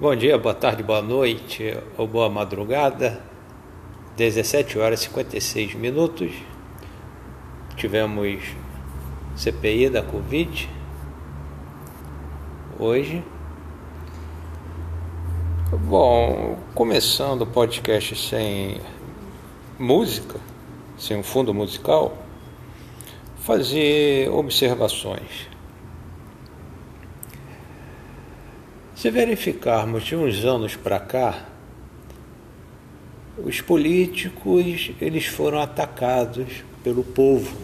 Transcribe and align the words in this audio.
Bom 0.00 0.16
dia, 0.16 0.38
boa 0.38 0.54
tarde, 0.54 0.82
boa 0.82 1.02
noite 1.02 1.76
ou 1.98 2.06
boa 2.06 2.30
madrugada. 2.30 3.22
17 4.16 4.78
horas 4.78 5.00
e 5.00 5.04
56 5.04 5.74
minutos. 5.74 6.32
Tivemos 7.76 8.42
CPI 9.36 9.90
da 9.90 10.02
Covid 10.02 10.70
hoje. 12.78 13.22
Bom, 15.70 16.58
começando 16.74 17.42
o 17.42 17.46
podcast 17.46 18.16
sem 18.16 18.80
música, 19.78 20.40
sem 20.96 21.18
um 21.18 21.22
fundo 21.22 21.52
musical, 21.52 22.16
fazer 23.42 24.30
observações. 24.30 25.49
Se 29.00 29.10
verificarmos 29.10 30.04
de 30.04 30.14
uns 30.14 30.44
anos 30.44 30.76
para 30.76 31.00
cá, 31.00 31.46
os 33.42 33.62
políticos 33.62 34.90
eles 35.00 35.24
foram 35.24 35.58
atacados 35.58 36.62
pelo 36.84 37.02
povo, 37.02 37.56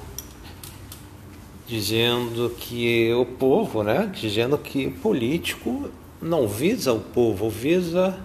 dizendo 1.66 2.48
que 2.58 3.12
o 3.12 3.26
povo, 3.26 3.82
né, 3.82 4.10
dizendo 4.14 4.56
que 4.56 4.88
político 4.90 5.90
não 6.22 6.48
visa 6.48 6.94
o 6.94 7.00
povo, 7.00 7.50
visa 7.50 8.18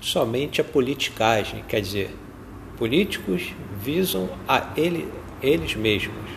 somente 0.00 0.58
a 0.58 0.64
politicagem, 0.64 1.62
quer 1.68 1.82
dizer, 1.82 2.10
políticos 2.78 3.52
visam 3.82 4.30
a 4.48 4.72
ele, 4.78 5.06
eles 5.42 5.76
mesmos, 5.76 6.30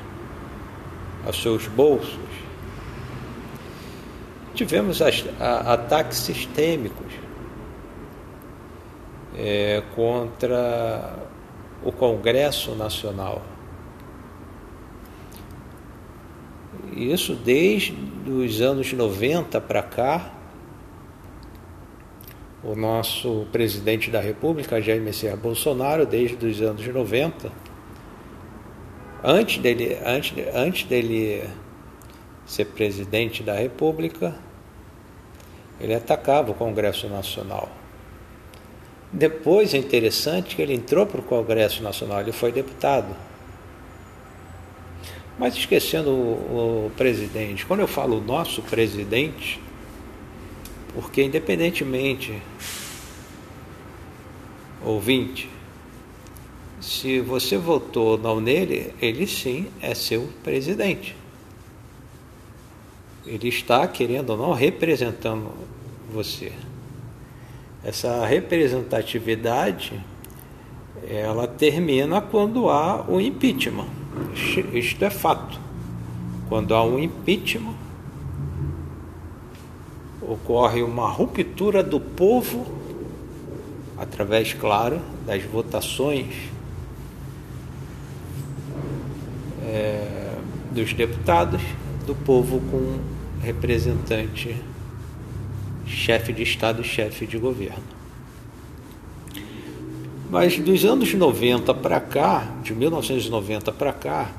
aos 1.25 1.41
seus 1.41 1.65
bolsos, 1.65 2.19
tivemos 4.59 5.01
as, 5.01 5.23
a, 5.39 5.73
ataques 5.73 6.17
sistêmicos 6.17 7.13
é, 9.37 9.81
contra 9.95 11.15
o 11.81 11.93
Congresso 11.93 12.75
Nacional. 12.75 13.41
Isso 16.91 17.35
desde 17.35 17.95
os 18.27 18.59
anos 18.59 18.91
90 18.91 19.61
para 19.61 19.81
cá, 19.81 20.33
o 22.61 22.75
nosso 22.75 23.47
presidente 23.53 24.11
da 24.11 24.19
República, 24.19 24.81
Jair 24.81 25.01
Messias 25.01 25.39
Bolsonaro, 25.39 26.05
desde 26.05 26.45
os 26.45 26.61
anos 26.61 26.85
90, 26.85 27.49
antes 29.23 29.57
dele, 29.59 29.97
antes, 30.05 30.33
antes 30.53 30.83
dele 30.83 31.49
ser 32.45 32.65
presidente 32.65 33.41
da 33.41 33.53
República, 33.53 34.48
ele 35.79 35.93
atacava 35.93 36.51
o 36.51 36.53
Congresso 36.53 37.07
Nacional. 37.07 37.69
Depois 39.11 39.73
é 39.73 39.77
interessante 39.77 40.55
que 40.55 40.61
ele 40.61 40.73
entrou 40.73 41.05
para 41.05 41.19
o 41.19 41.23
Congresso 41.23 41.81
Nacional, 41.81 42.21
ele 42.21 42.31
foi 42.31 42.51
deputado. 42.51 43.15
Mas 45.37 45.55
esquecendo 45.55 46.09
o, 46.11 46.87
o 46.87 46.91
presidente, 46.97 47.65
quando 47.65 47.79
eu 47.79 47.87
falo 47.87 48.21
nosso 48.21 48.61
presidente, 48.61 49.59
porque 50.93 51.23
independentemente, 51.23 52.41
ouvinte, 54.83 55.49
se 56.81 57.19
você 57.19 57.57
votou 57.57 58.11
ou 58.11 58.17
não 58.17 58.39
nele, 58.39 58.93
ele 59.01 59.25
sim 59.27 59.67
é 59.81 59.93
seu 59.95 60.29
presidente. 60.43 61.15
Ele 63.29 63.47
está, 63.47 63.87
querendo 63.87 64.31
ou 64.31 64.37
não, 64.37 64.53
representando 64.53 65.51
você. 66.11 66.51
Essa 67.83 68.25
representatividade 68.25 69.93
ela 71.07 71.47
termina 71.47 72.19
quando 72.21 72.69
há 72.69 73.05
o 73.07 73.21
impeachment. 73.21 73.87
Isto 74.73 75.05
é 75.05 75.09
fato. 75.11 75.59
Quando 76.49 76.73
há 76.73 76.83
um 76.83 76.97
impeachment, 76.97 77.75
ocorre 80.21 80.81
uma 80.81 81.07
ruptura 81.07 81.83
do 81.83 81.99
povo, 81.99 82.65
através, 83.95 84.53
claro, 84.53 84.99
das 85.25 85.43
votações 85.43 86.33
é, 89.63 90.35
dos 90.71 90.93
deputados, 90.93 91.61
do 92.07 92.15
povo 92.15 92.59
com 92.71 93.18
representante, 93.41 94.55
chefe 95.85 96.33
de 96.33 96.43
Estado 96.43 96.81
e 96.81 96.85
chefe 96.85 97.25
de 97.25 97.37
governo. 97.37 97.99
Mas 100.29 100.59
dos 100.59 100.85
anos 100.85 101.13
90 101.13 101.73
para 101.73 101.99
cá, 101.99 102.47
de 102.63 102.73
1990 102.73 103.71
para 103.71 103.91
cá, 103.91 104.29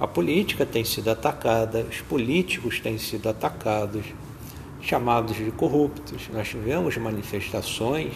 a 0.00 0.06
política 0.06 0.66
tem 0.66 0.84
sido 0.84 1.10
atacada, 1.10 1.86
os 1.88 2.00
políticos 2.00 2.80
têm 2.80 2.98
sido 2.98 3.28
atacados, 3.28 4.04
chamados 4.80 5.36
de 5.36 5.50
corruptos. 5.52 6.28
Nós 6.32 6.48
tivemos 6.48 6.96
manifestações 6.96 8.14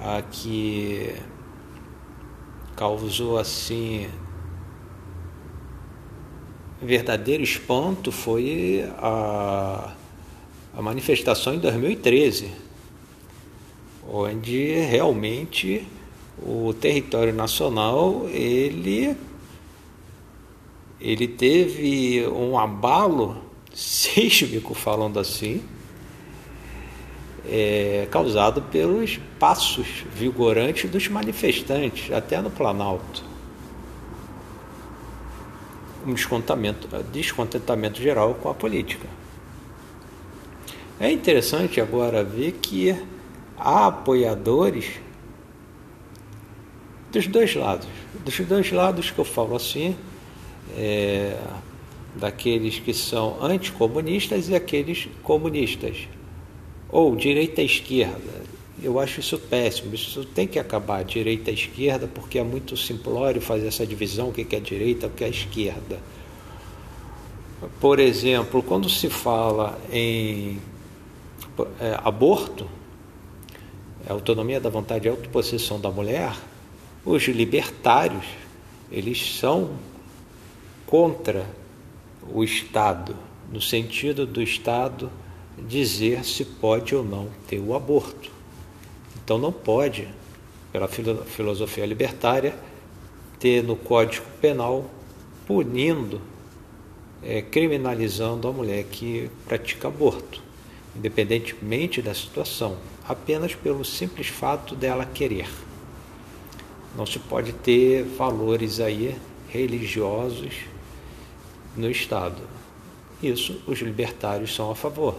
a 0.00 0.22
que 0.22 1.14
causou 2.74 3.38
assim 3.38 4.08
verdadeiro 6.82 7.42
espanto 7.42 8.10
foi 8.10 8.84
a, 8.98 9.92
a 10.76 10.82
manifestação 10.82 11.54
em 11.54 11.58
2013, 11.58 12.50
onde 14.08 14.74
realmente 14.80 15.86
o 16.42 16.72
território 16.72 17.34
nacional 17.34 18.26
ele 18.30 19.14
ele 20.98 21.26
teve 21.26 22.26
um 22.28 22.58
abalo 22.58 23.42
sísmico, 23.72 24.74
falando 24.74 25.18
assim, 25.18 25.62
é, 27.48 28.06
causado 28.10 28.60
pelos 28.62 29.18
passos 29.38 30.04
vigorantes 30.14 30.90
dos 30.90 31.08
manifestantes, 31.08 32.12
até 32.12 32.40
no 32.42 32.50
Planalto 32.50 33.29
um 36.06 36.14
descontentamento, 36.14 36.88
descontentamento 37.12 38.00
geral 38.00 38.34
com 38.34 38.48
a 38.48 38.54
política. 38.54 39.06
É 40.98 41.10
interessante 41.10 41.80
agora 41.80 42.22
ver 42.22 42.52
que 42.60 42.94
há 43.56 43.86
apoiadores 43.86 45.00
dos 47.10 47.26
dois 47.26 47.54
lados. 47.54 47.88
Dos 48.24 48.38
dois 48.40 48.70
lados 48.70 49.10
que 49.10 49.18
eu 49.18 49.24
falo 49.24 49.56
assim, 49.56 49.96
é, 50.76 51.36
daqueles 52.14 52.78
que 52.78 52.92
são 52.92 53.42
anticomunistas 53.42 54.48
e 54.48 54.54
aqueles 54.54 55.08
comunistas, 55.22 56.08
ou 56.88 57.16
direita 57.16 57.62
e 57.62 57.66
esquerda. 57.66 58.49
Eu 58.82 58.98
acho 58.98 59.20
isso 59.20 59.38
péssimo. 59.38 59.94
Isso 59.94 60.24
tem 60.24 60.46
que 60.46 60.58
acabar, 60.58 61.04
direita 61.04 61.50
e 61.50 61.54
esquerda, 61.54 62.06
porque 62.06 62.38
é 62.38 62.44
muito 62.44 62.76
simplório 62.76 63.40
fazer 63.40 63.66
essa 63.66 63.86
divisão: 63.86 64.28
o 64.28 64.32
que 64.32 64.54
é 64.54 64.60
direita, 64.60 65.06
o 65.06 65.10
que 65.10 65.24
é 65.24 65.28
esquerda. 65.28 65.98
Por 67.78 67.98
exemplo, 67.98 68.62
quando 68.62 68.88
se 68.88 69.10
fala 69.10 69.78
em 69.92 70.58
é, 71.78 71.98
aborto, 72.02 72.66
é 74.08 74.12
autonomia 74.12 74.58
da 74.58 74.70
vontade 74.70 75.06
e 75.06 75.10
autopossessão 75.10 75.78
da 75.78 75.90
mulher, 75.90 76.34
os 77.04 77.22
libertários, 77.24 78.24
eles 78.90 79.38
são 79.38 79.76
contra 80.86 81.46
o 82.32 82.42
Estado, 82.42 83.14
no 83.52 83.60
sentido 83.60 84.24
do 84.24 84.42
Estado 84.42 85.10
dizer 85.68 86.24
se 86.24 86.44
pode 86.44 86.94
ou 86.94 87.04
não 87.04 87.28
ter 87.46 87.58
o 87.58 87.74
aborto. 87.74 88.39
Então 89.30 89.38
não 89.38 89.52
pode, 89.52 90.08
pela 90.72 90.88
filosofia 90.88 91.86
libertária, 91.86 92.52
ter 93.38 93.62
no 93.62 93.76
Código 93.76 94.26
Penal 94.40 94.90
punindo, 95.46 96.20
é, 97.22 97.40
criminalizando 97.40 98.48
a 98.48 98.52
mulher 98.52 98.82
que 98.90 99.30
pratica 99.46 99.86
aborto, 99.86 100.42
independentemente 100.96 102.02
da 102.02 102.12
situação, 102.12 102.76
apenas 103.06 103.54
pelo 103.54 103.84
simples 103.84 104.26
fato 104.26 104.74
dela 104.74 105.06
querer. 105.06 105.48
Não 106.96 107.06
se 107.06 107.20
pode 107.20 107.52
ter 107.52 108.02
valores 108.02 108.80
aí 108.80 109.16
religiosos 109.48 110.54
no 111.76 111.88
Estado. 111.88 112.42
Isso 113.22 113.62
os 113.64 113.78
libertários 113.78 114.52
são 114.52 114.72
a 114.72 114.74
favor. 114.74 115.14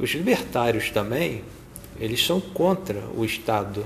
Os 0.00 0.10
libertários 0.10 0.88
também 0.92 1.42
eles 1.98 2.24
são 2.24 2.40
contra 2.40 3.06
o 3.16 3.24
Estado. 3.24 3.84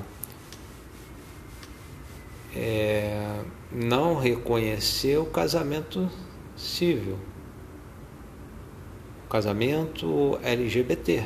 É, 2.54 3.40
não 3.70 4.18
reconhecer 4.18 5.16
o 5.18 5.26
casamento 5.26 6.10
civil, 6.56 7.16
o 9.26 9.28
casamento 9.28 10.38
LGBT. 10.42 11.24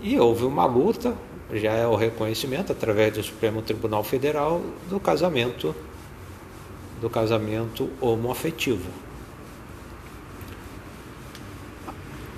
E 0.00 0.18
houve 0.18 0.44
uma 0.44 0.66
luta, 0.66 1.16
já 1.52 1.72
é 1.72 1.86
o 1.86 1.96
reconhecimento 1.96 2.70
através 2.70 3.14
do 3.14 3.22
Supremo 3.22 3.62
Tribunal 3.62 4.04
Federal 4.04 4.60
do 4.88 5.00
casamento 5.00 5.74
do 7.00 7.10
casamento 7.10 7.90
homoafetivo. 8.00 8.90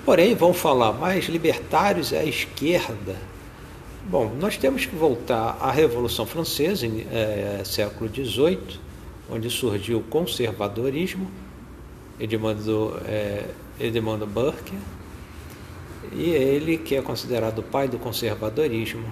Porém, 0.07 0.33
vão 0.35 0.53
falar 0.53 0.93
mais 0.93 1.25
libertários 1.25 2.13
é 2.13 2.19
a 2.19 2.23
esquerda. 2.23 3.17
Bom, 4.05 4.33
nós 4.39 4.55
temos 4.55 4.85
que 4.85 4.95
voltar 4.95 5.57
à 5.59 5.69
Revolução 5.69 6.25
Francesa, 6.25 6.87
é, 7.11 7.61
século 7.65 8.09
XVIII, 8.09 8.79
onde 9.29 9.49
surgiu 9.49 9.97
o 9.97 10.03
conservadorismo, 10.03 11.29
Edmond, 12.17 12.61
é, 13.05 13.49
Edmond 13.77 14.25
Burke, 14.27 14.77
e 16.13 16.29
ele 16.29 16.77
que 16.77 16.95
é 16.95 17.01
considerado 17.01 17.59
o 17.59 17.63
pai 17.63 17.89
do 17.89 17.99
conservadorismo. 17.99 19.03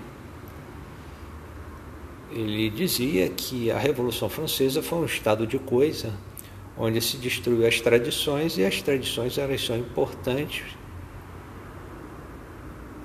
Ele 2.31 2.69
dizia 2.69 3.27
que 3.27 3.69
a 3.69 3.77
Revolução 3.77 4.29
Francesa 4.29 4.81
foi 4.81 4.99
um 4.99 5.05
estado 5.05 5.45
de 5.45 5.59
coisa 5.59 6.13
onde 6.77 7.01
se 7.01 7.17
destruiu 7.17 7.67
as 7.67 7.81
tradições 7.81 8.57
e 8.57 8.63
as 8.63 8.81
tradições 8.81 9.37
elas 9.37 9.61
são 9.61 9.77
importantes 9.77 10.63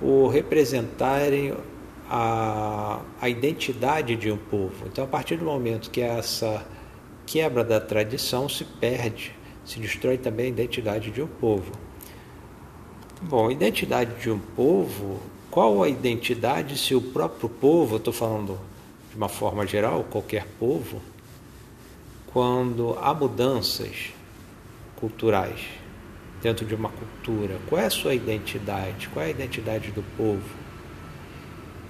por 0.00 0.29
representarem 0.29 1.55
a, 2.08 3.00
a 3.20 3.29
identidade 3.29 4.17
de 4.17 4.32
um 4.32 4.37
povo. 4.37 4.87
Então, 4.87 5.05
a 5.05 5.06
partir 5.06 5.37
do 5.37 5.44
momento 5.44 5.91
que 5.91 6.00
essa 6.00 6.67
quebra 7.26 7.62
da 7.62 7.79
tradição 7.79 8.49
se 8.49 8.64
perde, 8.64 9.32
se 9.64 9.79
destrói 9.79 10.19
também 10.19 10.47
a 10.47 10.49
identidade 10.49 11.11
de 11.11 11.23
um 11.23 11.26
povo. 11.26 11.70
Bom, 13.23 13.50
identidade 13.50 14.14
de 14.20 14.31
um 14.31 14.38
povo, 14.38 15.20
qual 15.50 15.82
a 15.82 15.88
identidade 15.88 16.79
se 16.79 16.94
o 16.94 17.02
próprio 17.02 17.49
povo, 17.49 17.97
estou 17.97 18.12
falando 18.12 18.58
de 19.11 19.17
uma 19.17 19.29
forma 19.29 19.67
geral, 19.67 20.05
qualquer 20.11 20.47
povo, 20.58 21.02
quando 22.32 22.97
há 23.00 23.12
mudanças 23.12 24.12
culturais 24.97 25.80
dentro 26.42 26.64
de 26.64 26.75
uma 26.75 26.88
cultura, 26.88 27.58
qual 27.69 27.81
é 27.81 27.87
a 27.87 27.90
sua 27.90 28.14
identidade, 28.14 29.08
qual 29.08 29.25
é 29.25 29.28
a 29.28 29.31
identidade 29.31 29.90
do 29.90 30.02
povo. 30.16 30.48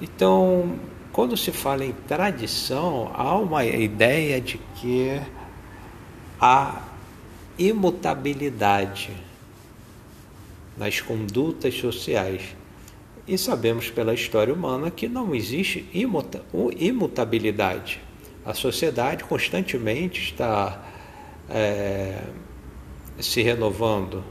Então, 0.00 0.78
quando 1.12 1.36
se 1.36 1.52
fala 1.52 1.84
em 1.84 1.92
tradição, 1.92 3.10
há 3.14 3.36
uma 3.36 3.64
ideia 3.64 4.40
de 4.40 4.58
que 4.76 5.20
há 6.40 6.82
imutabilidade 7.58 9.10
nas 10.76 11.00
condutas 11.00 11.74
sociais. 11.74 12.56
E 13.28 13.36
sabemos 13.36 13.90
pela 13.90 14.14
história 14.14 14.52
humana 14.52 14.90
que 14.90 15.08
não 15.08 15.34
existe 15.34 15.86
imuta 15.92 16.42
imutabilidade. 16.78 18.00
A 18.44 18.54
sociedade 18.54 19.24
constantemente 19.24 20.22
está 20.22 20.82
é, 21.50 22.22
se 23.20 23.42
renovando. 23.42 24.24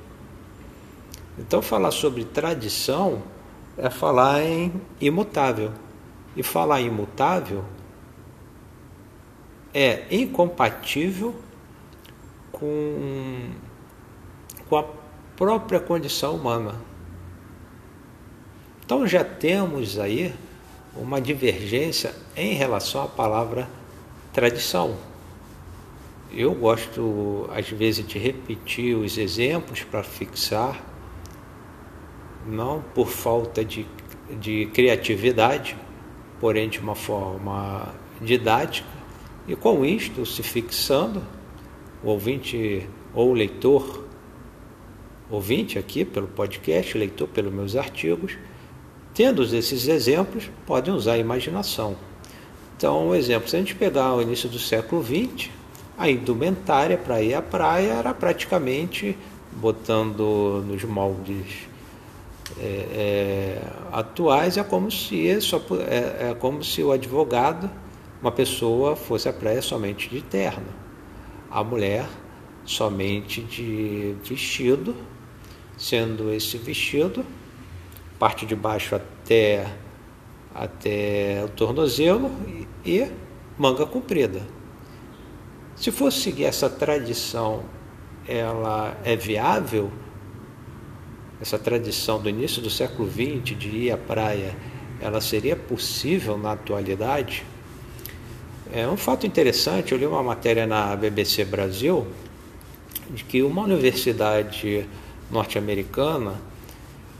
Então, 1.39 1.61
falar 1.61 1.91
sobre 1.91 2.25
tradição 2.25 3.23
é 3.77 3.89
falar 3.89 4.43
em 4.43 4.73
imutável. 4.99 5.71
E 6.35 6.43
falar 6.43 6.81
imutável 6.81 7.63
é 9.73 10.05
incompatível 10.11 11.35
com, 12.51 13.49
com 14.67 14.77
a 14.77 14.85
própria 15.35 15.79
condição 15.79 16.35
humana. 16.35 16.75
Então 18.83 19.07
já 19.07 19.23
temos 19.23 19.99
aí 19.99 20.33
uma 20.95 21.21
divergência 21.21 22.13
em 22.35 22.53
relação 22.53 23.03
à 23.03 23.07
palavra 23.07 23.69
tradição. 24.33 24.97
Eu 26.31 26.53
gosto, 26.53 27.49
às 27.55 27.69
vezes, 27.69 28.05
de 28.05 28.19
repetir 28.19 28.95
os 28.95 29.17
exemplos 29.17 29.83
para 29.83 30.03
fixar, 30.03 30.79
não 32.49 32.83
por 32.93 33.07
falta 33.07 33.63
de, 33.63 33.85
de 34.39 34.65
criatividade, 34.73 35.77
porém 36.39 36.69
de 36.69 36.79
uma 36.79 36.95
forma 36.95 37.93
didática, 38.21 38.87
e 39.47 39.55
com 39.55 39.85
isto 39.85 40.25
se 40.25 40.43
fixando, 40.43 41.21
o 42.03 42.09
ouvinte 42.09 42.87
ou 43.13 43.29
o 43.29 43.33
leitor 43.33 44.05
ouvinte 45.29 45.77
aqui 45.77 46.03
pelo 46.03 46.27
podcast, 46.27 46.97
leitor 46.97 47.27
pelos 47.27 47.53
meus 47.53 47.75
artigos, 47.75 48.37
tendo 49.13 49.43
esses 49.43 49.87
exemplos, 49.87 50.49
podem 50.65 50.93
usar 50.93 51.13
a 51.13 51.17
imaginação. 51.17 51.95
Então, 52.75 53.09
um 53.09 53.15
exemplo, 53.15 53.49
se 53.49 53.55
a 53.55 53.59
gente 53.59 53.75
pegar 53.75 54.15
o 54.15 54.21
início 54.21 54.49
do 54.49 54.57
século 54.57 55.03
XX, 55.03 55.49
a 55.97 56.09
indumentária 56.09 56.97
para 56.97 57.21
ir 57.21 57.33
à 57.33 57.41
praia 57.41 57.93
era 57.93 58.13
praticamente 58.13 59.17
botando 59.51 60.63
nos 60.65 60.83
moldes 60.83 61.68
é, 62.57 62.63
é, 62.63 63.61
atuais, 63.91 64.57
é 64.57 64.63
como 64.63 64.89
se 64.89 65.39
só, 65.41 65.61
é, 65.87 66.29
é 66.29 66.35
como 66.39 66.63
se 66.63 66.81
o 66.83 66.91
advogado, 66.91 67.69
uma 68.21 68.31
pessoa, 68.31 68.95
fosse 68.95 69.29
à 69.29 69.33
praia 69.33 69.61
somente 69.61 70.09
de 70.09 70.21
terno, 70.21 70.67
a 71.51 71.63
mulher 71.63 72.07
somente 72.65 73.41
de 73.41 74.15
vestido 74.23 74.95
sendo 75.79 76.31
esse 76.31 76.57
vestido, 76.57 77.25
parte 78.19 78.45
de 78.45 78.53
baixo 78.53 78.95
até, 78.95 79.65
até 80.53 81.41
o 81.45 81.47
tornozelo 81.47 82.29
e, 82.85 82.91
e 83.01 83.11
manga 83.57 83.85
comprida. 83.85 84.45
Se 85.73 85.89
for 85.89 86.11
seguir 86.11 86.43
essa 86.43 86.69
tradição, 86.69 87.63
ela 88.27 88.97
é 89.05 89.15
viável? 89.15 89.89
Essa 91.41 91.57
tradição 91.57 92.21
do 92.21 92.29
início 92.29 92.61
do 92.61 92.69
século 92.69 93.09
XX 93.09 93.57
de 93.57 93.69
ir 93.69 93.91
à 93.91 93.97
praia, 93.97 94.55
ela 94.99 95.21
seria 95.21 95.55
possível 95.55 96.37
na 96.37 96.51
atualidade? 96.51 97.45
É 98.73 98.87
um 98.87 98.97
fato 98.97 99.25
interessante, 99.25 99.91
eu 99.93 99.97
li 99.97 100.05
uma 100.05 100.21
matéria 100.21 100.67
na 100.67 100.95
BBC 100.95 101.45
Brasil 101.45 102.05
de 103.09 103.23
que 103.23 103.41
uma 103.41 103.63
universidade 103.63 104.85
norte-americana, 105.31 106.41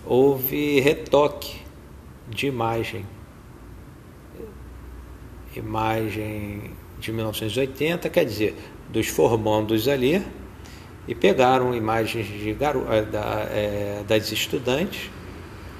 houve 0.05 0.79
retoque 0.79 1.57
de 2.27 2.47
imagem. 2.47 3.05
Imagem 5.55 6.71
de 6.99 7.11
1980, 7.11 8.09
quer 8.09 8.25
dizer, 8.25 8.55
dos 8.89 9.07
formandos 9.07 9.87
ali, 9.87 10.25
e 11.09 11.15
pegaram 11.15 11.73
imagens 11.73 12.27
de 12.27 12.53
garo 12.53 12.85
eh, 12.87 13.01
da, 13.01 13.47
é, 13.49 14.03
das 14.07 14.31
estudantes, 14.31 15.09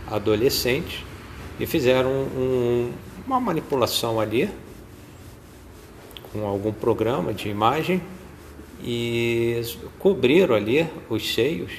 adolescentes, 0.09 1.05
e 1.59 1.67
fizeram 1.67 2.09
um, 2.09 2.91
uma 3.27 3.39
manipulação 3.39 4.19
ali, 4.19 4.49
com 6.33 6.47
algum 6.47 6.73
programa 6.73 7.31
de 7.31 7.47
imagem, 7.47 8.01
e 8.83 9.61
cobriram 9.99 10.55
ali 10.55 10.89
os 11.07 11.31
seios 11.31 11.73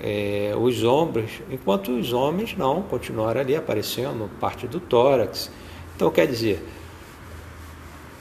é, 0.00 0.54
os 0.58 0.82
ombros, 0.84 1.30
enquanto 1.50 1.90
os 1.92 2.14
homens 2.14 2.56
não, 2.56 2.80
continuaram 2.82 3.42
ali 3.42 3.54
aparecendo 3.54 4.30
parte 4.40 4.66
do 4.66 4.80
tórax. 4.80 5.50
Então, 5.94 6.10
quer 6.10 6.26
dizer, 6.26 6.66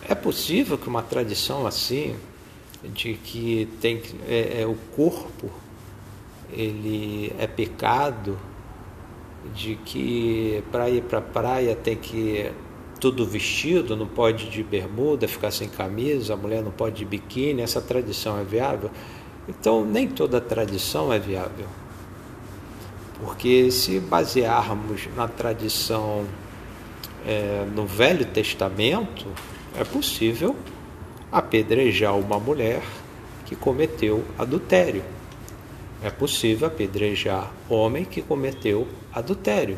é 0.10 0.15
possível 0.15 0.77
que 0.77 0.89
uma 0.89 1.01
tradição 1.01 1.65
assim, 1.65 2.17
de 2.84 3.13
que 3.15 3.67
tem 3.81 4.01
é, 4.27 4.62
é, 4.62 4.65
o 4.65 4.75
corpo 4.96 5.50
ele 6.51 7.34
é 7.38 7.48
pecado, 7.48 8.38
de 9.53 9.75
que 9.75 10.63
para 10.72 10.89
ir 10.89 11.03
para 11.03 11.19
a 11.19 11.22
praia 11.22 11.75
tem 11.75 11.96
que 11.96 12.51
tudo 13.00 13.25
vestido, 13.25 13.96
não 13.96 14.07
pode 14.07 14.50
de 14.50 14.63
bermuda, 14.63 15.27
ficar 15.27 15.51
sem 15.51 15.69
camisa, 15.69 16.34
a 16.34 16.38
mulher 16.38 16.63
não 16.63 16.72
pode 16.72 16.96
de 16.98 17.05
biquíni, 17.05 17.62
essa 17.62 17.81
tradição 17.81 18.39
é 18.39 18.43
viável? 18.43 18.89
Então, 19.48 19.86
nem 19.86 20.07
toda 20.07 20.41
tradição 20.41 21.13
é 21.13 21.19
viável. 21.19 21.67
Porque 23.19 23.72
se 23.72 24.00
basearmos 24.00 25.07
na 25.15 25.27
tradição 25.27 26.25
é, 27.25 27.65
no 27.74 27.86
Velho 27.86 28.25
Testamento, 28.25 29.25
é 29.77 29.84
possível 29.84 30.55
apedrejar 31.38 32.17
uma 32.17 32.39
mulher 32.39 32.82
que 33.46 33.56
cometeu 33.56 34.25
adultério. 34.39 35.03
É 36.01 36.10
possível 36.10 36.67
apedrejar 36.67 37.51
homem 37.70 38.03
que 38.06 38.24
cometeu 38.24 38.88
adultério. 39.13 39.77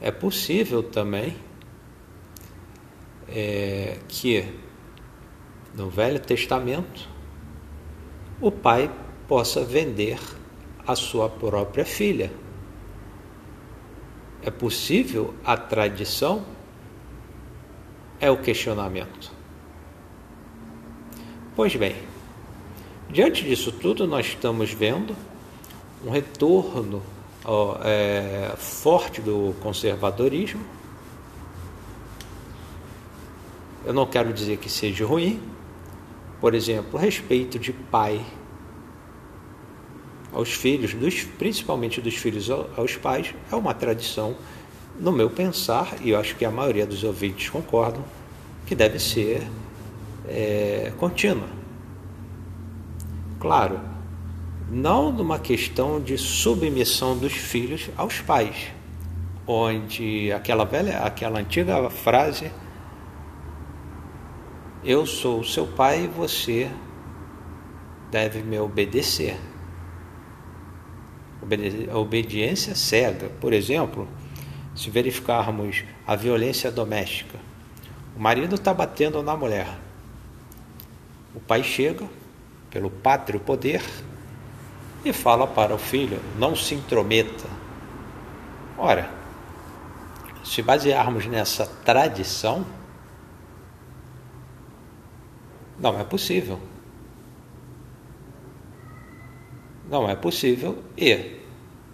É 0.00 0.10
possível 0.10 0.82
também 0.82 1.36
é, 3.28 3.98
que 4.08 4.44
no 5.72 5.88
Velho 5.88 6.18
Testamento 6.18 7.08
o 8.40 8.50
pai 8.50 8.90
possa 9.28 9.64
vender 9.64 10.18
a 10.84 10.96
sua 10.96 11.28
própria 11.30 11.84
filha. 11.84 12.32
é 14.42 14.50
possível 14.50 15.32
a 15.44 15.56
tradição? 15.56 16.44
É 18.20 18.30
o 18.30 18.36
questionamento. 18.36 19.33
Pois 21.56 21.76
bem, 21.76 21.94
diante 23.08 23.44
disso 23.44 23.70
tudo, 23.70 24.08
nós 24.08 24.26
estamos 24.26 24.72
vendo 24.72 25.14
um 26.04 26.10
retorno 26.10 27.00
ó, 27.44 27.76
é, 27.84 28.52
forte 28.56 29.20
do 29.20 29.54
conservadorismo. 29.62 30.60
Eu 33.84 33.92
não 33.92 34.04
quero 34.04 34.32
dizer 34.32 34.56
que 34.56 34.68
seja 34.68 35.06
ruim, 35.06 35.40
por 36.40 36.56
exemplo, 36.56 36.98
respeito 36.98 37.56
de 37.56 37.72
pai 37.72 38.20
aos 40.32 40.52
filhos, 40.52 40.92
dos, 40.92 41.22
principalmente 41.22 42.00
dos 42.00 42.16
filhos 42.16 42.50
aos 42.50 42.96
pais, 42.96 43.32
é 43.52 43.54
uma 43.54 43.72
tradição, 43.72 44.34
no 44.98 45.12
meu 45.12 45.30
pensar, 45.30 45.98
e 46.02 46.10
eu 46.10 46.18
acho 46.18 46.34
que 46.34 46.44
a 46.44 46.50
maioria 46.50 46.84
dos 46.84 47.04
ouvintes 47.04 47.48
concordam, 47.48 48.04
que 48.66 48.74
deve 48.74 48.98
ser 48.98 49.46
é, 50.28 50.92
contínua. 50.98 51.48
Claro, 53.38 53.80
não 54.70 55.12
numa 55.12 55.38
questão 55.38 56.00
de 56.00 56.16
submissão 56.16 57.16
dos 57.16 57.32
filhos 57.32 57.90
aos 57.96 58.20
pais, 58.20 58.72
onde 59.46 60.32
aquela 60.32 60.64
velha, 60.64 61.00
aquela 61.00 61.38
antiga 61.38 61.90
frase 61.90 62.50
eu 64.84 65.06
sou 65.06 65.42
seu 65.42 65.66
pai 65.66 66.04
e 66.04 66.06
você 66.06 66.70
deve 68.10 68.42
me 68.42 68.58
obedecer. 68.58 69.40
Obediência 71.94 72.74
cega. 72.74 73.30
Por 73.40 73.54
exemplo, 73.54 74.06
se 74.74 74.90
verificarmos 74.90 75.84
a 76.06 76.14
violência 76.14 76.70
doméstica, 76.70 77.38
o 78.14 78.20
marido 78.20 78.56
está 78.56 78.74
batendo 78.74 79.22
na 79.22 79.34
mulher. 79.34 79.83
O 81.34 81.40
pai 81.40 81.62
chega, 81.62 82.08
pelo 82.70 82.90
pátrio 82.90 83.40
poder, 83.40 83.82
e 85.04 85.12
fala 85.12 85.46
para 85.46 85.74
o 85.74 85.78
filho: 85.78 86.20
não 86.38 86.54
se 86.54 86.74
intrometa. 86.74 87.48
Ora, 88.78 89.10
se 90.44 90.62
basearmos 90.62 91.26
nessa 91.26 91.66
tradição, 91.66 92.64
não 95.78 95.98
é 95.98 96.04
possível. 96.04 96.60
Não 99.88 100.08
é 100.08 100.16
possível 100.16 100.82
e, 100.96 101.40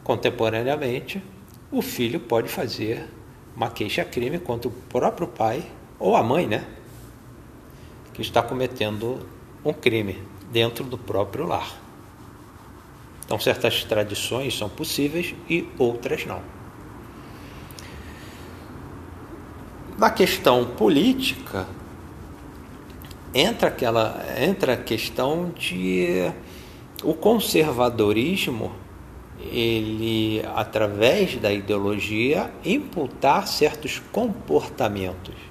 contemporaneamente, 0.05 1.23
o 1.73 1.83
filho 1.83 2.21
pode 2.21 2.49
fazer 2.49 3.09
uma 3.55 3.71
queixa-crime 3.71 4.39
contra 4.39 4.69
o 4.69 4.73
próprio 4.73 5.27
pai 5.27 5.65
ou 5.99 6.17
a 6.17 6.23
mãe, 6.23 6.47
né? 6.47 6.65
Que 8.21 8.27
está 8.27 8.43
cometendo 8.43 9.27
um 9.65 9.73
crime 9.73 10.23
dentro 10.53 10.85
do 10.85 10.99
próprio 10.99 11.47
lar. 11.47 11.81
Então, 13.25 13.41
certas 13.41 13.83
tradições 13.83 14.59
são 14.59 14.69
possíveis 14.69 15.35
e 15.49 15.67
outras 15.79 16.27
não. 16.27 16.43
Na 19.97 20.11
questão 20.11 20.67
política, 20.67 21.67
entra 23.33 23.69
aquela 23.69 24.23
entra 24.39 24.75
a 24.75 24.77
questão 24.77 25.51
de 25.57 26.31
o 27.03 27.15
conservadorismo 27.15 28.71
ele 29.51 30.45
através 30.55 31.39
da 31.39 31.51
ideologia 31.51 32.53
imputar 32.67 33.49
certos 33.49 33.99
comportamentos. 34.13 35.50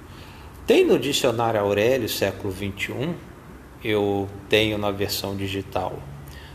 Tem 0.70 0.86
no 0.86 1.00
dicionário 1.00 1.58
Aurélio 1.58 2.08
século 2.08 2.52
21, 2.52 3.12
eu 3.82 4.28
tenho 4.48 4.78
na 4.78 4.92
versão 4.92 5.34
digital 5.34 6.00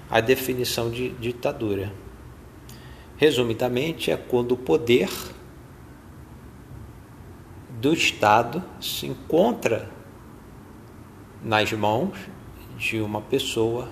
a 0.09 0.21
definição 0.21 0.89
de 0.89 1.09
ditadura. 1.09 1.91
Resumidamente, 3.17 4.11
é 4.11 4.15
quando 4.15 4.53
o 4.53 4.57
poder 4.57 5.09
do 7.71 7.91
Estado 7.91 8.63
se 8.79 9.05
encontra 9.05 9.91
nas 11.43 11.73
mãos 11.73 12.17
de 12.77 13.01
uma 13.01 13.19
pessoa 13.19 13.89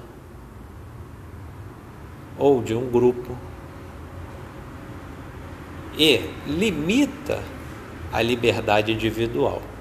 ou 2.39 2.63
de 2.63 2.74
um 2.74 2.89
grupo 2.89 3.38
e 5.98 6.22
limita 6.48 7.44
a 8.10 8.22
liberdade 8.22 8.89
individual. 8.94 9.73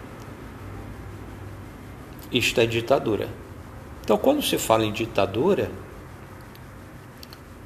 Isto 2.33 2.61
é 2.61 2.67
ditadura. 2.67 3.29
Então, 4.03 4.17
quando 4.17 4.43
se 4.43 4.57
fala 4.57 4.85
em 4.85 4.93
ditadura, 4.93 5.71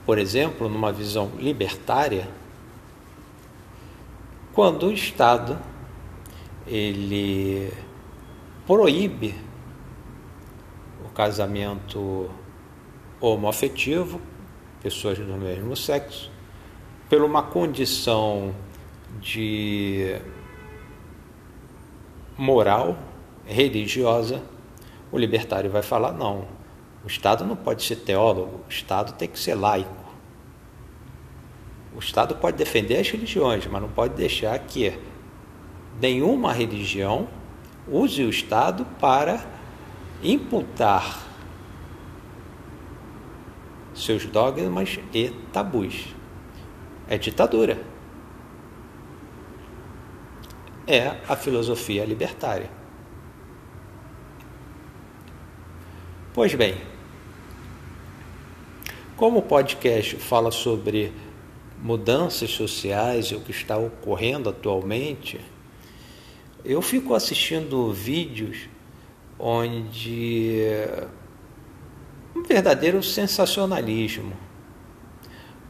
por 0.05 0.19
exemplo, 0.19 0.69
numa 0.69 0.93
visão 0.93 1.31
libertária, 1.39 2.29
quando 4.53 4.87
o 4.87 4.93
Estado 4.93 5.59
ele 6.67 7.73
proíbe 8.67 9.35
o 11.05 11.09
casamento 11.11 12.29
homoafetivo, 13.21 14.21
pessoas 14.83 15.19
do 15.19 15.35
mesmo 15.35 15.77
sexo, 15.77 16.31
por 17.09 17.23
uma 17.23 17.43
condição 17.43 18.53
de 19.21 20.21
moral, 22.37 22.99
religiosa, 23.47 24.43
o 25.17 25.19
libertário 25.19 25.71
vai 25.71 25.83
falar 25.83 26.13
não. 26.13 26.47
O 27.03 27.07
Estado 27.07 27.45
não 27.45 27.57
pode 27.57 27.83
ser 27.83 27.97
teólogo, 27.97 28.61
o 28.67 28.71
Estado 28.71 29.13
tem 29.15 29.29
que 29.29 29.39
ser 29.39 29.55
laico. 29.55 30.05
O 31.95 31.99
Estado 31.99 32.37
pode 32.37 32.59
defender 32.59 32.99
as 32.99 33.09
religiões, 33.09 33.67
mas 33.67 33.81
não 33.81 33.89
pode 33.89 34.15
deixar 34.15 34.59
que 34.59 34.99
nenhuma 35.99 36.53
religião 36.53 37.29
use 37.89 38.23
o 38.23 38.29
Estado 38.29 38.85
para 39.01 39.43
imputar 40.23 41.23
seus 43.95 44.27
dogmas 44.27 44.99
e 45.15 45.31
tabus. 45.53 46.09
É 47.09 47.17
ditadura. 47.17 47.81
É 50.87 51.17
a 51.27 51.35
filosofia 51.35 52.05
libertária. 52.05 52.76
Pois 56.37 56.55
bem, 56.55 56.77
como 59.17 59.39
o 59.39 59.43
podcast 59.43 60.17
fala 60.17 60.51
sobre 60.51 61.11
mudanças 61.83 62.51
sociais 62.51 63.29
e 63.29 63.35
o 63.35 63.41
que 63.41 63.53
está 63.53 63.79
ocorrendo 63.79 64.51
atualmente, 64.51 65.41
eu 66.63 66.83
fico 66.83 67.15
assistindo 67.15 67.91
vídeos 67.91 68.69
onde 69.39 70.61
um 72.37 72.43
verdadeiro 72.43 73.03
sensacionalismo. 73.03 74.35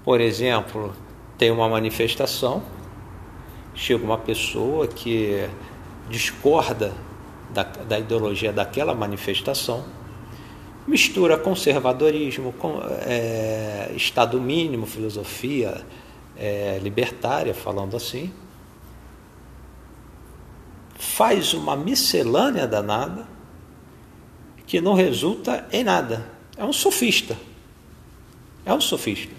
Por 0.03 0.21
exemplo, 0.21 0.93
tem 1.39 1.53
uma 1.53 1.69
manifestação, 1.69 2.61
chega 3.73 4.05
uma 4.05 4.19
pessoa 4.19 4.89
que 4.89 5.49
discorda 6.11 6.93
da, 7.51 7.63
da 7.63 8.01
ideologia 8.01 8.53
daquela 8.53 8.97
manifestação 8.97 9.96
mistura 10.87 11.37
conservadorismo, 11.37 12.53
com, 12.53 12.81
é, 13.01 13.93
Estado 13.97 14.41
mínimo, 14.41 14.87
filosofia 14.87 15.85
é, 16.37 16.79
libertária, 16.83 17.53
falando 17.53 17.97
assim, 17.97 18.33
faz 20.95 21.55
uma 21.55 21.77
miscelânea 21.77 22.67
danada 22.67 23.27
que 24.67 24.81
não 24.81 24.95
resulta 24.95 25.67
em 25.73 25.85
nada. 25.85 26.27
É 26.57 26.65
um 26.65 26.73
sofista. 26.73 27.37
É 28.65 28.73
um 28.73 28.81
sofista. 28.81 29.35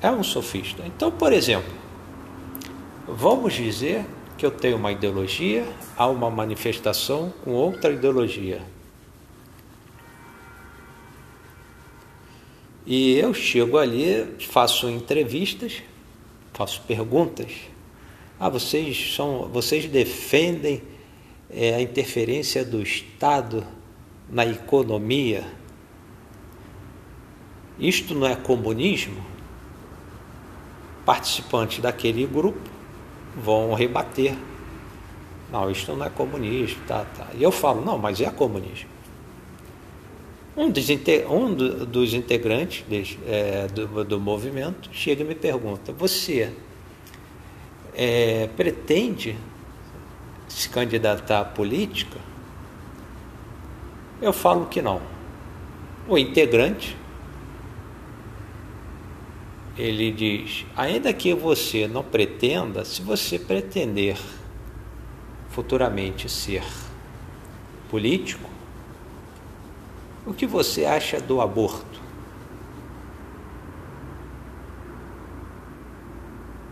É 0.00 0.10
um 0.10 0.22
sofista. 0.22 0.82
Então, 0.86 1.10
por 1.10 1.32
exemplo, 1.32 1.72
vamos 3.08 3.54
dizer 3.54 4.06
que 4.36 4.44
eu 4.44 4.50
tenho 4.50 4.76
uma 4.76 4.92
ideologia, 4.92 5.66
há 5.96 6.06
uma 6.06 6.30
manifestação 6.30 7.32
com 7.44 7.52
outra 7.52 7.92
ideologia. 7.92 8.62
E 12.86 13.16
eu 13.16 13.32
chego 13.32 13.78
ali, 13.78 14.36
faço 14.40 14.88
entrevistas, 14.90 15.82
faço 16.52 16.82
perguntas. 16.82 17.52
Ah, 18.38 18.48
vocês 18.48 19.14
são, 19.14 19.48
vocês 19.48 19.86
defendem 19.86 20.82
é, 21.48 21.76
a 21.76 21.80
interferência 21.80 22.64
do 22.64 22.82
Estado 22.82 23.66
na 24.28 24.44
economia? 24.44 25.44
Isto 27.78 28.14
não 28.14 28.26
é 28.26 28.36
comunismo? 28.36 29.34
participantes 31.04 31.80
daquele 31.80 32.26
grupo 32.26 32.73
vão 33.36 33.74
rebater. 33.74 34.34
Não, 35.50 35.70
isto 35.70 35.94
não 35.94 36.06
é 36.06 36.10
comunista, 36.10 36.80
tá, 36.86 37.04
tá. 37.16 37.26
E 37.34 37.42
eu 37.42 37.52
falo, 37.52 37.84
não, 37.84 37.98
mas 37.98 38.20
é 38.20 38.30
comunismo. 38.30 38.94
Um 40.56 40.70
dos, 40.70 40.86
um 41.28 41.54
dos 41.84 42.14
integrantes 42.14 42.84
é, 43.26 43.66
do, 43.66 44.04
do, 44.04 44.20
movimento 44.20 44.88
chega 44.92 45.22
e 45.22 45.26
me 45.26 45.34
pergunta: 45.34 45.92
Você 45.92 46.52
é, 47.92 48.48
pretende 48.56 49.36
se 50.46 50.68
candidatar 50.68 51.40
à 51.40 51.44
política? 51.44 52.20
Eu 54.22 54.32
falo 54.32 54.66
que 54.66 54.80
não. 54.80 55.02
O 56.06 56.16
integrante 56.16 56.96
ele 59.76 60.10
diz: 60.10 60.64
ainda 60.76 61.12
que 61.12 61.34
você 61.34 61.88
não 61.88 62.02
pretenda, 62.02 62.84
se 62.84 63.02
você 63.02 63.38
pretender 63.38 64.18
futuramente 65.50 66.28
ser 66.28 66.64
político, 67.90 68.48
o 70.26 70.32
que 70.32 70.46
você 70.46 70.84
acha 70.84 71.20
do 71.20 71.40
aborto? 71.40 72.02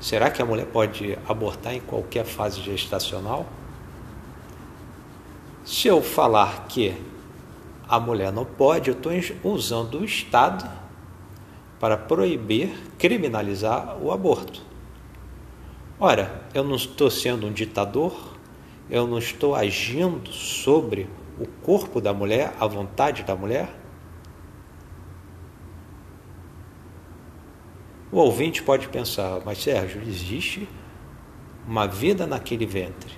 Será 0.00 0.30
que 0.30 0.42
a 0.42 0.44
mulher 0.44 0.66
pode 0.66 1.16
abortar 1.28 1.74
em 1.74 1.80
qualquer 1.80 2.24
fase 2.24 2.60
gestacional? 2.60 3.46
Se 5.64 5.86
eu 5.86 6.02
falar 6.02 6.66
que 6.66 6.92
a 7.88 8.00
mulher 8.00 8.32
não 8.32 8.44
pode, 8.44 8.90
eu 8.90 8.96
estou 8.96 9.12
usando 9.44 10.00
o 10.00 10.04
Estado 10.04 10.68
para 11.82 11.96
proibir, 11.96 12.70
criminalizar 12.96 13.98
o 14.00 14.12
aborto. 14.12 14.62
Ora, 15.98 16.44
eu 16.54 16.62
não 16.62 16.76
estou 16.76 17.10
sendo 17.10 17.44
um 17.48 17.52
ditador, 17.52 18.36
eu 18.88 19.04
não 19.04 19.18
estou 19.18 19.52
agindo 19.56 20.30
sobre 20.30 21.08
o 21.40 21.46
corpo 21.60 22.00
da 22.00 22.14
mulher, 22.14 22.54
a 22.60 22.68
vontade 22.68 23.24
da 23.24 23.34
mulher? 23.34 23.68
O 28.12 28.18
ouvinte 28.18 28.62
pode 28.62 28.86
pensar, 28.86 29.40
mas 29.44 29.58
Sérgio, 29.58 30.00
existe 30.02 30.68
uma 31.66 31.88
vida 31.88 32.28
naquele 32.28 32.64
ventre. 32.64 33.12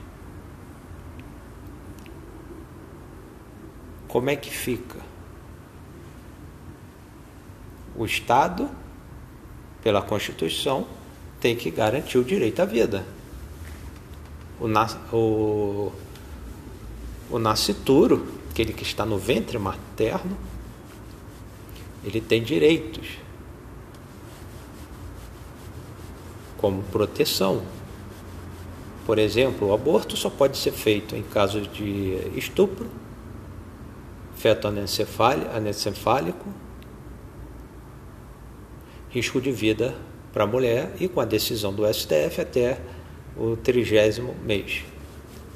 Como 4.08 4.30
é 4.30 4.36
que 4.36 4.48
fica? 4.48 5.03
O 7.96 8.04
Estado, 8.04 8.68
pela 9.82 10.02
Constituição, 10.02 10.86
tem 11.40 11.54
que 11.54 11.70
garantir 11.70 12.18
o 12.18 12.24
direito 12.24 12.60
à 12.60 12.64
vida. 12.64 13.04
O, 14.60 14.66
o, 15.16 15.92
o 17.30 17.38
nascituro, 17.38 18.26
aquele 18.50 18.72
que 18.72 18.82
está 18.82 19.04
no 19.04 19.18
ventre 19.18 19.58
materno, 19.58 20.36
ele 22.04 22.20
tem 22.20 22.42
direitos 22.42 23.18
como 26.58 26.82
proteção. 26.84 27.62
Por 29.04 29.18
exemplo, 29.18 29.68
o 29.68 29.74
aborto 29.74 30.16
só 30.16 30.30
pode 30.30 30.56
ser 30.56 30.72
feito 30.72 31.14
em 31.14 31.22
casos 31.22 31.70
de 31.70 32.16
estupro, 32.34 32.88
feto 34.36 34.66
anencefálico, 34.66 36.46
risco 39.14 39.40
de 39.40 39.52
vida 39.52 39.94
para 40.32 40.42
a 40.42 40.46
mulher 40.46 40.90
e 40.98 41.06
com 41.06 41.20
a 41.20 41.24
decisão 41.24 41.72
do 41.72 41.86
STF 41.86 42.40
até 42.40 42.80
o 43.36 43.56
trigésimo 43.56 44.34
mês. 44.44 44.82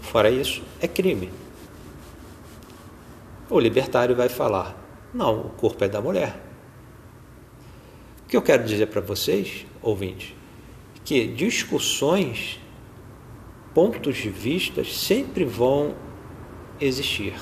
Fora 0.00 0.30
isso, 0.30 0.62
é 0.80 0.86
crime. 0.86 1.28
O 3.50 3.58
libertário 3.58 4.14
vai 4.14 4.28
falar: 4.28 4.80
não, 5.12 5.40
o 5.40 5.50
corpo 5.50 5.82
é 5.82 5.88
da 5.88 6.00
mulher. 6.00 6.40
O 8.24 8.28
que 8.28 8.36
eu 8.36 8.42
quero 8.42 8.62
dizer 8.62 8.86
para 8.86 9.00
vocês, 9.00 9.66
ouvintes, 9.82 10.34
que 11.04 11.26
discussões, 11.26 12.60
pontos 13.74 14.18
de 14.18 14.28
vista 14.28 14.84
sempre 14.84 15.44
vão 15.44 15.96
existir. 16.80 17.34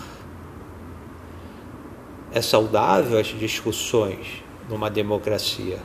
É 2.32 2.40
saudável 2.40 3.18
as 3.18 3.26
discussões 3.26 4.42
numa 4.68 4.88
democracia. 4.88 5.78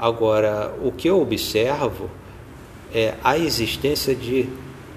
Agora, 0.00 0.74
o 0.82 0.90
que 0.90 1.10
eu 1.10 1.20
observo 1.20 2.08
é 2.90 3.16
a 3.22 3.36
existência 3.36 4.14
de 4.14 4.48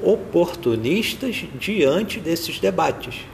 oportunistas 0.01 1.43
diante 1.59 2.21
desses 2.21 2.57
debates. 2.57 3.25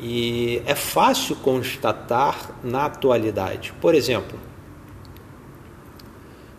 E 0.00 0.60
é 0.66 0.74
fácil 0.74 1.36
constatar 1.36 2.56
na 2.64 2.86
atualidade. 2.86 3.72
Por 3.80 3.94
exemplo, 3.94 4.36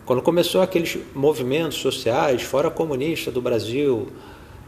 quando 0.06 0.22
começou 0.22 0.62
aqueles 0.62 0.96
movimentos 1.14 1.76
sociais, 1.76 2.40
fora 2.40 2.70
comunista 2.70 3.30
do 3.30 3.42
Brasil, 3.42 4.08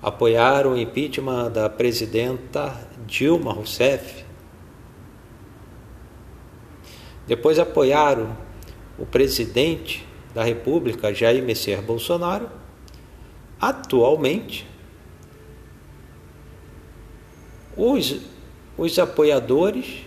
apoiaram 0.03 0.75
o 0.75 0.79
impeachment 0.79 1.51
da 1.51 1.71
presidenta 1.71 2.87
Dilma 3.07 3.51
Rousseff. 3.51 4.31
Depois 7.27 7.59
apoiaram 7.59 8.37
o 8.99 9.07
presidente 9.07 10.07
da 10.35 10.43
República, 10.43 11.15
Jair 11.15 11.43
Messias 11.43 11.83
Bolsonaro. 11.85 12.49
Atualmente, 13.61 14.67
os 17.77 18.33
os 18.77 18.99
apoiadores 18.99 20.05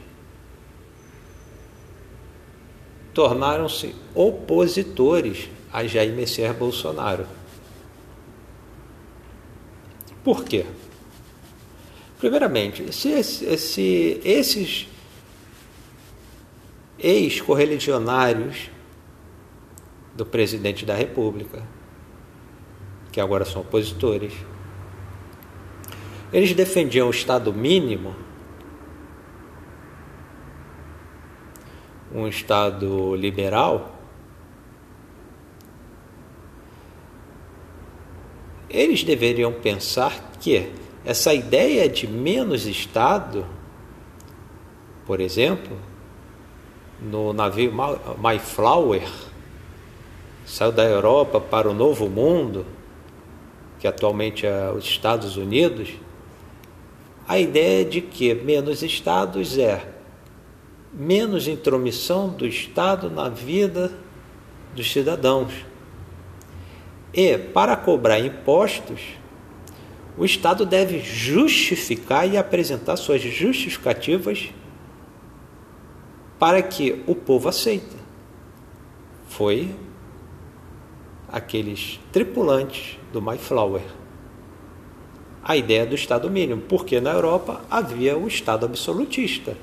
tornaram-se 3.14 3.96
opositores 4.14 5.50
a 5.72 5.86
Jair 5.86 6.14
Messias 6.14 6.56
Bolsonaro. 6.56 7.28
Por 10.24 10.44
quê? 10.44 10.66
Primeiramente, 12.18 12.92
se, 12.94 13.24
se 13.24 14.20
esses 14.24 14.88
ex-correligionários 17.06 18.72
do 20.16 20.26
presidente 20.26 20.88
da 20.88 20.96
República, 20.96 21.62
que 23.12 23.22
agora 23.22 23.46
são 23.46 23.62
opositores, 23.62 24.34
eles 26.34 26.52
defendiam 26.54 27.08
o 27.08 27.12
Estado 27.12 27.54
mínimo 27.54 28.16
um 32.12 32.28
Estado 32.28 33.16
liberal, 33.16 34.00
eles 38.68 39.04
deveriam 39.04 39.54
pensar 39.54 40.32
que 40.40 40.72
essa 41.04 41.36
ideia 41.36 41.88
de 41.88 42.08
menos 42.08 42.66
Estado, 42.66 43.46
por 45.06 45.20
exemplo, 45.20 45.78
no 47.02 47.34
navio 47.34 47.72
Mayflower, 48.18 49.08
saiu 50.46 50.72
da 50.72 50.84
Europa 50.84 51.40
para 51.42 51.70
o 51.70 51.74
Novo 51.74 52.10
Mundo, 52.10 52.66
que 53.80 53.88
atualmente 53.88 54.46
é 54.46 54.72
os 54.72 54.86
Estados 54.86 55.38
Unidos, 55.38 55.90
a 57.28 57.40
ideia 57.40 57.84
de 57.84 58.02
que 58.02 58.34
menos 58.34 58.84
Estados 58.84 59.58
é 59.58 59.94
menos 60.94 61.48
intromissão 61.48 62.30
do 62.30 62.48
Estado 62.48 63.10
na 63.10 63.28
vida 63.28 63.92
dos 64.74 64.92
cidadãos. 64.92 65.52
E, 67.14 67.38
para 67.38 67.76
cobrar 67.76 68.20
impostos, 68.20 69.02
o 70.18 70.24
Estado 70.24 70.66
deve 70.66 71.00
justificar 71.00 72.32
e 72.32 72.38
apresentar 72.38 72.96
suas 72.96 73.22
justificativas 73.22 74.50
para 76.46 76.62
que 76.62 77.02
o 77.08 77.16
povo 77.16 77.50
aceite. 77.50 77.96
Foi 79.28 79.74
aqueles 81.28 82.00
tripulantes 82.12 83.00
do 83.12 83.20
Mayflower. 83.20 83.82
A 85.44 85.58
ideia 85.58 85.88
do 85.88 85.96
Estado 85.96 86.30
mínimo, 86.30 86.62
porque 86.62 87.02
na 87.02 87.14
Europa 87.14 87.66
havia 87.68 88.16
o 88.16 88.28
Estado 88.28 88.64
absolutista 88.64 89.58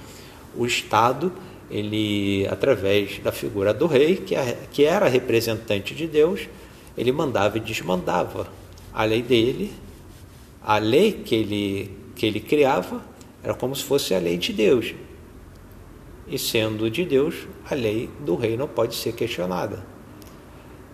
o 0.57 0.66
Estado, 0.66 1.33
ele 1.71 2.49
através 2.49 3.21
da 3.21 3.31
figura 3.31 3.73
do 3.73 3.87
rei, 3.87 4.16
que, 4.16 4.35
é, 4.35 4.59
que 4.73 4.85
era 4.85 5.07
representante 5.07 5.95
de 5.95 6.09
Deus, 6.09 6.49
ele 6.99 7.12
mandava 7.12 7.59
e 7.59 7.61
desmandava. 7.61 8.49
A 8.92 9.05
lei 9.05 9.23
dele, 9.23 9.73
a 10.61 10.79
lei 10.79 11.12
que 11.12 11.37
ele, 11.37 11.97
que 12.16 12.27
ele 12.27 12.40
criava, 12.40 13.01
era 13.40 13.55
como 13.55 13.73
se 13.77 13.85
fosse 13.85 14.16
a 14.16 14.18
lei 14.18 14.37
de 14.37 14.53
Deus. 14.53 14.92
E 16.33 16.38
sendo 16.38 16.90
de 16.90 17.05
Deus, 17.05 17.47
a 17.71 17.75
lei 17.75 18.09
do 18.21 18.35
rei 18.35 18.57
não 18.57 18.66
pode 18.66 18.95
ser 18.95 19.12
questionada. 19.12 19.85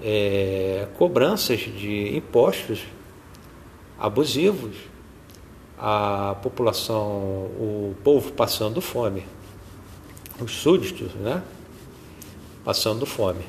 É, 0.02 0.88
cobranças 0.98 1.60
de 1.60 2.16
impostos 2.16 2.82
abusivos, 3.96 4.74
a 5.78 6.36
população, 6.42 7.06
o 7.06 7.94
povo 8.02 8.32
passando 8.32 8.80
fome, 8.80 9.24
os 10.40 10.50
súditos, 10.50 11.14
né? 11.14 11.40
Passando 12.64 13.06
fome. 13.06 13.44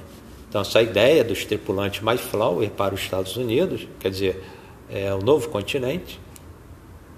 Então, 0.47 0.62
essa 0.62 0.84
ideia 0.84 1.23
dos 1.23 1.43
tripulantes 1.43 2.02
Mayflower 2.02 2.69
para 2.69 2.93
os 2.93 3.02
Estados 3.02 3.36
Unidos, 3.36 3.88
quer 3.99 4.12
dizer, 4.12 4.43
é, 4.88 5.12
o 5.12 5.23
novo 5.23 5.49
continente, 5.49 6.19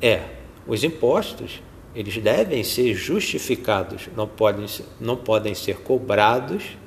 é 0.02 0.24
os 0.66 0.82
impostos 0.86 1.62
eles 1.94 2.18
devem 2.18 2.64
ser 2.64 2.94
justificados, 2.94 4.08
não 4.16 4.28
podem, 4.28 4.66
não 5.00 5.18
podem 5.18 5.54
ser 5.54 5.78
cobrados 5.78 6.78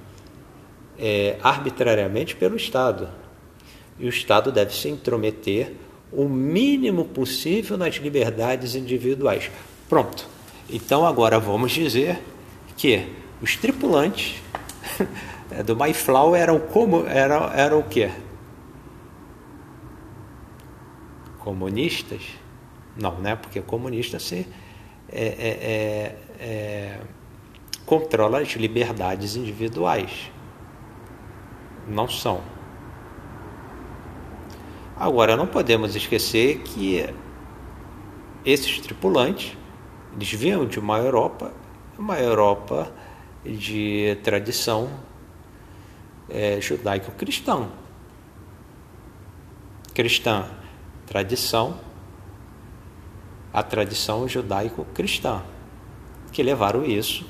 é, 0.98 1.36
arbitrariamente 1.42 2.34
pelo 2.34 2.56
Estado. 2.56 3.08
E 3.98 4.06
o 4.06 4.08
Estado 4.08 4.50
deve 4.50 4.74
se 4.74 4.88
intrometer 4.88 5.74
o 6.10 6.28
mínimo 6.28 7.04
possível 7.04 7.76
nas 7.76 7.96
liberdades 7.96 8.74
individuais. 8.74 9.50
Pronto. 9.88 10.26
Então 10.70 11.06
agora 11.06 11.38
vamos 11.38 11.72
dizer 11.72 12.20
que 12.76 13.06
os 13.42 13.56
tripulantes 13.56 14.36
do 15.66 15.76
Mayflower 15.76 16.40
eram 16.40 16.58
como 16.58 17.06
eram, 17.06 17.52
eram 17.52 17.80
o 17.80 17.84
quê? 17.84 18.10
Comunistas? 21.40 22.22
Não, 22.96 23.18
né? 23.20 23.36
Porque 23.36 23.60
comunista 23.60 24.18
se 24.18 24.36
é, 24.36 24.63
é, 25.08 25.24
é, 25.26 26.18
é, 26.40 27.00
controla 27.84 28.40
as 28.40 28.48
liberdades 28.52 29.36
individuais. 29.36 30.30
Não 31.86 32.08
são. 32.08 32.40
Agora, 34.96 35.36
não 35.36 35.46
podemos 35.46 35.94
esquecer 35.94 36.60
que 36.62 37.04
esses 38.44 38.80
tripulantes 38.80 39.56
eles 40.14 40.32
vinham 40.32 40.66
de 40.66 40.78
uma 40.78 40.98
Europa, 40.98 41.52
uma 41.98 42.18
Europa 42.18 42.92
de 43.44 44.16
tradição 44.22 44.88
é, 46.28 46.60
judaico-cristã. 46.60 47.68
Cristã, 49.92 50.48
tradição 51.06 51.78
a 53.54 53.62
tradição 53.62 54.26
judaico-cristã, 54.26 55.40
que 56.32 56.42
levaram 56.42 56.84
isso 56.84 57.24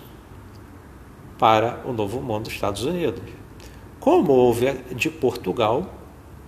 para 1.38 1.82
o 1.84 1.92
Novo 1.92 2.22
Mundo 2.22 2.44
dos 2.44 2.54
Estados 2.54 2.82
Unidos. 2.82 3.22
Como 4.00 4.32
houve 4.32 4.72
de 4.94 5.10
Portugal 5.10 5.92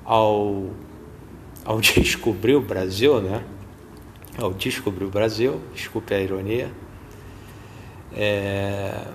ao, 0.02 0.70
ao 1.62 1.78
descobrir 1.84 2.54
o 2.54 2.62
Brasil, 2.62 3.20
né? 3.20 3.44
Ao 4.38 4.52
descobrir 4.54 5.04
o 5.04 5.10
Brasil, 5.10 5.60
desculpe 5.74 6.14
a 6.14 6.20
ironia, 6.20 6.70
é, 8.14 9.08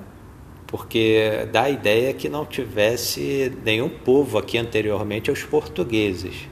porque 0.68 1.48
dá 1.52 1.64
a 1.64 1.70
ideia 1.70 2.14
que 2.14 2.30
não 2.30 2.46
tivesse 2.46 3.52
nenhum 3.64 3.90
povo 3.90 4.38
aqui 4.38 4.60
anteriormente 4.60 5.30
aos 5.32 5.44
portugueses. 5.44 6.51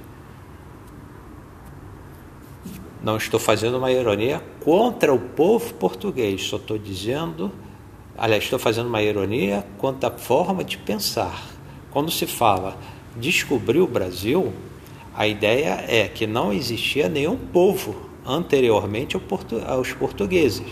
Não 3.01 3.15
estou 3.15 3.39
fazendo 3.39 3.77
uma 3.77 3.91
ironia 3.91 4.43
contra 4.59 5.13
o 5.13 5.19
povo 5.19 5.73
português, 5.75 6.43
só 6.43 6.57
estou 6.57 6.77
dizendo, 6.77 7.51
aliás, 8.17 8.43
estou 8.43 8.59
fazendo 8.59 8.87
uma 8.87 9.01
ironia 9.01 9.65
quanto 9.77 10.03
à 10.05 10.11
forma 10.11 10.63
de 10.63 10.77
pensar. 10.77 11.47
Quando 11.91 12.11
se 12.11 12.27
fala 12.27 12.77
descobrir 13.15 13.79
o 13.79 13.87
Brasil, 13.87 14.53
a 15.15 15.25
ideia 15.25 15.83
é 15.87 16.07
que 16.07 16.27
não 16.27 16.51
existia 16.51 17.07
nenhum 17.07 17.37
povo 17.37 18.09
anteriormente 18.25 19.19
aos 19.65 19.93
portugueses. 19.93 20.67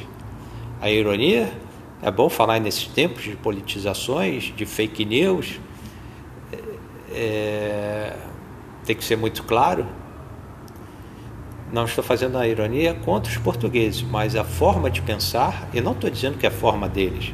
A 0.81 0.91
ironia 0.91 1.51
é 2.01 2.11
bom 2.11 2.29
falar 2.29 2.59
nesses 2.59 2.87
tempos 2.87 3.23
de 3.23 3.35
politizações, 3.37 4.53
de 4.55 4.65
fake 4.65 5.05
news, 5.05 5.59
é, 7.11 8.15
tem 8.85 8.95
que 8.95 9.03
ser 9.03 9.15
muito 9.15 9.43
claro 9.43 9.87
não 11.71 11.85
estou 11.85 12.03
fazendo 12.03 12.37
a 12.37 12.47
ironia 12.47 12.93
contra 12.93 13.31
os 13.31 13.37
portugueses, 13.37 14.01
mas 14.01 14.35
a 14.35 14.43
forma 14.43 14.89
de 14.89 15.01
pensar, 15.01 15.69
e 15.73 15.81
não 15.81 15.91
estou 15.91 16.09
dizendo 16.09 16.37
que 16.37 16.45
é 16.45 16.49
a 16.49 16.51
forma 16.51 16.87
deles, 16.87 17.33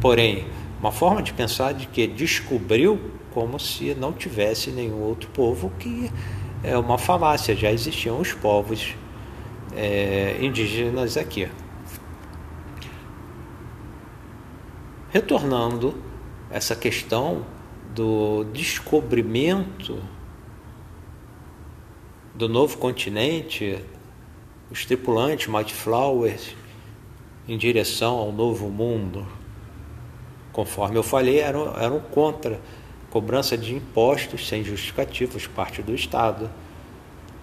porém, 0.00 0.46
uma 0.80 0.90
forma 0.90 1.22
de 1.22 1.32
pensar 1.32 1.72
de 1.72 1.86
que 1.86 2.06
descobriu 2.06 2.98
como 3.32 3.60
se 3.60 3.94
não 3.94 4.12
tivesse 4.12 4.70
nenhum 4.70 5.00
outro 5.02 5.28
povo, 5.30 5.70
que 5.78 6.10
é 6.62 6.76
uma 6.76 6.98
falácia, 6.98 7.54
já 7.54 7.70
existiam 7.70 8.18
os 8.20 8.32
povos 8.32 8.94
é, 9.74 10.36
indígenas 10.40 11.16
aqui. 11.16 11.48
Retornando 15.10 15.94
essa 16.50 16.74
questão 16.74 17.44
do 17.94 18.44
descobrimento 18.44 19.98
do 22.40 22.48
novo 22.48 22.78
continente, 22.78 23.78
os 24.70 24.86
tripulantes 24.86 25.46
Mighty 25.46 25.74
Flowers 25.74 26.56
em 27.46 27.58
direção 27.58 28.16
ao 28.16 28.32
novo 28.32 28.70
mundo. 28.70 29.26
Conforme 30.50 30.96
eu 30.96 31.02
falei, 31.02 31.40
eram, 31.40 31.78
eram 31.78 32.00
contra 32.00 32.58
cobrança 33.10 33.58
de 33.58 33.74
impostos 33.74 34.48
sem 34.48 34.64
justificativos 34.64 35.46
parte 35.46 35.82
do 35.82 35.94
Estado. 35.94 36.50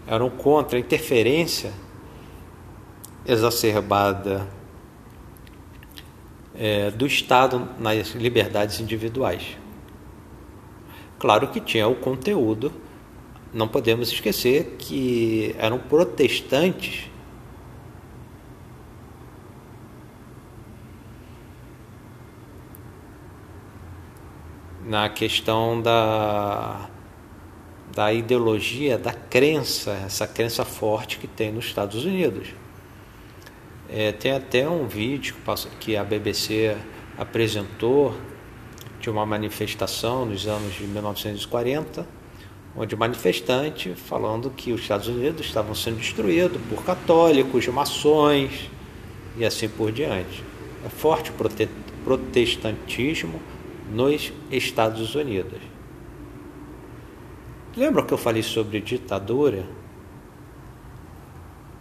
Eram 0.08 0.32
contra 0.32 0.78
a 0.78 0.82
interferência 0.82 1.72
exacerbada 3.24 4.48
é, 6.56 6.90
do 6.90 7.06
Estado 7.06 7.70
nas 7.78 8.16
liberdades 8.16 8.80
individuais. 8.80 9.58
Claro 11.20 11.50
que 11.50 11.62
tinha 11.62 11.88
o 11.88 11.94
conteúdo 11.94 12.87
não 13.58 13.68
podemos 13.68 14.12
esquecer 14.12 14.76
que 14.78 15.56
eram 15.58 15.80
protestantes 15.80 17.10
na 24.86 25.10
questão 25.10 25.82
da, 25.82 26.88
da 27.96 28.14
ideologia, 28.14 28.96
da 28.96 29.12
crença, 29.12 30.04
essa 30.06 30.28
crença 30.28 30.64
forte 30.64 31.18
que 31.18 31.26
tem 31.26 31.52
nos 31.52 31.66
Estados 31.66 32.06
Unidos. 32.06 32.50
É, 33.90 34.12
tem 34.12 34.34
até 34.34 34.70
um 34.70 34.86
vídeo 34.86 35.36
que 35.80 35.98
a 35.98 36.04
BBC 36.04 36.78
apresentou 37.18 38.16
de 39.00 39.10
uma 39.10 39.26
manifestação 39.26 40.28
nos 40.28 40.46
anos 40.46 40.76
de 40.76 40.84
1940 40.84 42.17
onde 42.78 42.96
manifestante 42.96 43.96
falando 43.96 44.52
que 44.52 44.72
os 44.72 44.82
Estados 44.82 45.08
Unidos 45.08 45.48
estavam 45.48 45.74
sendo 45.74 45.98
destruídos 45.98 46.62
por 46.70 46.84
católicos, 46.84 47.68
maçons 47.68 48.70
e 49.36 49.44
assim 49.44 49.68
por 49.68 49.92
diante. 49.92 50.44
É 50.86 50.90
forte 50.90 51.32
protestantismo 52.04 53.42
nos 53.92 54.32
Estados 54.52 55.16
Unidos. 55.16 55.60
Lembra 57.76 58.04
que 58.04 58.14
eu 58.14 58.18
falei 58.18 58.44
sobre 58.44 58.80
ditadura? 58.80 59.66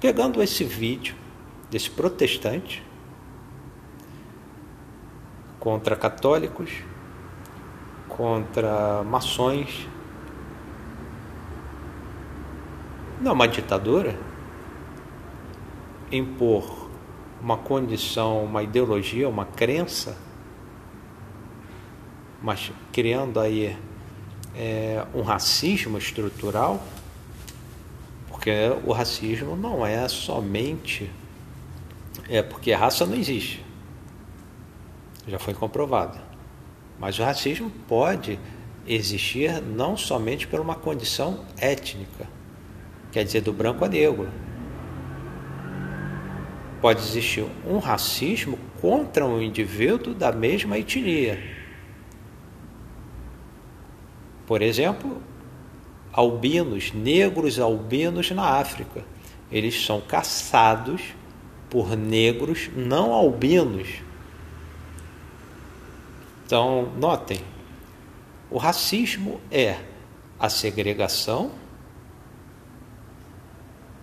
Pegando 0.01 0.43
esse 0.43 0.65
vídeo 0.65 1.15
desse 1.71 1.91
protestante 1.91 2.83
contra 5.59 5.95
católicos, 5.95 6.71
contra 8.09 9.03
maçons, 9.03 9.89
Não, 13.21 13.33
uma 13.33 13.49
ditadura? 13.49 14.19
Impor 16.11 16.87
uma 17.41 17.57
condição, 17.57 18.45
uma 18.45 18.63
ideologia, 18.63 19.29
uma 19.29 19.45
crença, 19.45 20.17
mas 22.43 22.73
criando 22.93 23.39
aí 23.39 23.77
é, 24.55 25.05
um 25.15 25.23
racismo 25.23 25.99
estrutural, 25.99 26.83
porque 28.29 28.51
o 28.85 28.93
racismo 28.93 29.57
não 29.57 29.87
é 29.87 30.09
somente 30.09 31.11
é 32.29 32.43
porque 32.43 32.73
a 32.73 32.79
raça 32.79 33.07
não 33.07 33.15
existe, 33.15 33.65
já 35.29 35.39
foi 35.39 35.55
comprovado, 35.55 36.19
mas 36.99 37.19
o 37.19 37.23
racismo 37.23 37.71
pode 37.87 38.41
existir 38.87 39.61
não 39.63 39.97
somente 39.97 40.47
por 40.49 40.59
uma 40.59 40.75
condição 40.75 41.45
étnica, 41.57 42.27
quer 43.17 43.25
dizer, 43.25 43.41
do 43.41 43.51
branco 43.51 43.83
a 43.83 43.89
negro. 43.89 44.29
pode 46.83 47.01
existir 47.01 47.47
um 47.67 47.79
racismo 47.79 48.59
contra 48.79 49.25
um 49.25 49.41
indivíduo 49.41 50.13
da 50.13 50.31
mesma 50.31 50.77
etnia. 50.77 51.43
Por 54.47 54.61
exemplo, 54.61 55.23
albinos, 56.13 56.93
negros 56.93 57.59
albinos 57.59 58.31
na 58.33 58.59
África. 58.59 59.03
Eles 59.51 59.87
são 59.87 59.99
caçados 59.99 61.01
por 61.71 61.97
negros 61.97 62.69
não 62.77 63.15
albinos. 63.15 63.89
Então, 66.45 66.93
notem, 66.99 67.41
o 68.51 68.59
racismo 68.59 69.41
é 69.51 69.79
a 70.39 70.51
segregação, 70.51 71.51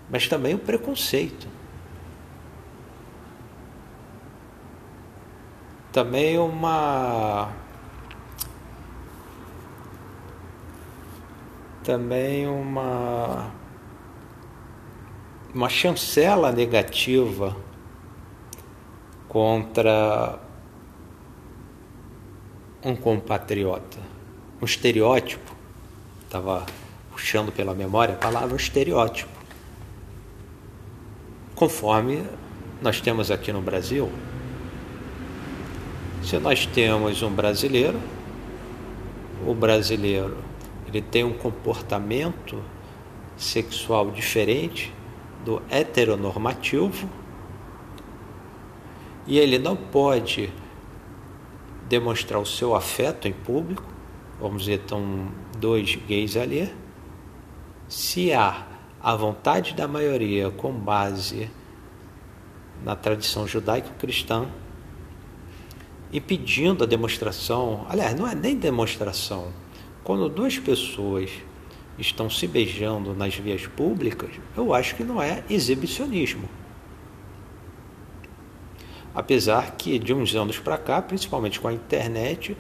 mas 0.09 0.27
também 0.27 0.53
o 0.53 0.59
preconceito. 0.59 1.47
Também 5.91 6.37
uma 6.39 7.53
também 11.83 12.47
uma 12.47 13.51
uma 15.53 15.69
chancela 15.69 16.51
negativa 16.51 17.55
contra 19.27 20.39
um 22.83 22.95
compatriota, 22.95 23.99
um 24.61 24.65
estereótipo. 24.65 25.55
Estava 26.25 26.65
puxando 27.11 27.51
pela 27.51 27.75
memória 27.75 28.15
a 28.15 28.17
palavra 28.17 28.55
estereótipo. 28.55 29.32
Conforme 31.63 32.25
nós 32.81 32.99
temos 32.99 33.31
aqui 33.31 33.53
no 33.53 33.61
Brasil, 33.61 34.11
se 36.21 36.37
nós 36.37 36.65
temos 36.65 37.23
um 37.23 37.29
brasileiro, 37.29 37.97
o 39.47 39.53
brasileiro 39.53 40.35
ele 40.85 41.01
tem 41.01 41.23
um 41.23 41.31
comportamento 41.31 42.61
sexual 43.37 44.11
diferente 44.11 44.93
do 45.45 45.61
heteronormativo 45.69 47.07
e 49.25 49.39
ele 49.39 49.57
não 49.57 49.77
pode 49.77 50.49
demonstrar 51.87 52.41
o 52.41 52.45
seu 52.45 52.75
afeto 52.75 53.25
em 53.25 53.33
público, 53.33 53.85
vamos 54.37 54.63
dizer, 54.63 54.81
estão 54.81 55.29
dois 55.57 55.95
gays 55.95 56.35
ali, 56.35 56.69
se 57.87 58.33
há 58.33 58.72
a 59.03 59.17
vontade 59.17 59.73
da 59.73 59.85
maioria 59.85 60.49
com 60.49 60.71
base 60.71 61.51
na 62.85 62.95
tradição 62.95 63.45
judaico-cristã 63.45 64.47
e 66.09 66.21
pedindo 66.21 66.85
a 66.85 66.87
demonstração, 66.87 67.85
aliás, 67.89 68.17
não 68.17 68.25
é 68.25 68.33
nem 68.33 68.55
demonstração, 68.55 69.51
quando 70.05 70.29
duas 70.29 70.57
pessoas 70.57 71.29
estão 71.99 72.29
se 72.29 72.47
beijando 72.47 73.13
nas 73.13 73.35
vias 73.35 73.67
públicas, 73.67 74.29
eu 74.55 74.73
acho 74.73 74.95
que 74.95 75.03
não 75.03 75.21
é 75.21 75.43
exibicionismo. 75.49 76.47
Apesar 79.13 79.71
que 79.71 79.99
de 79.99 80.13
uns 80.13 80.33
anos 80.33 80.59
para 80.59 80.77
cá, 80.77 81.01
principalmente 81.01 81.59
com 81.59 81.67
a 81.67 81.73
internet, 81.73 82.55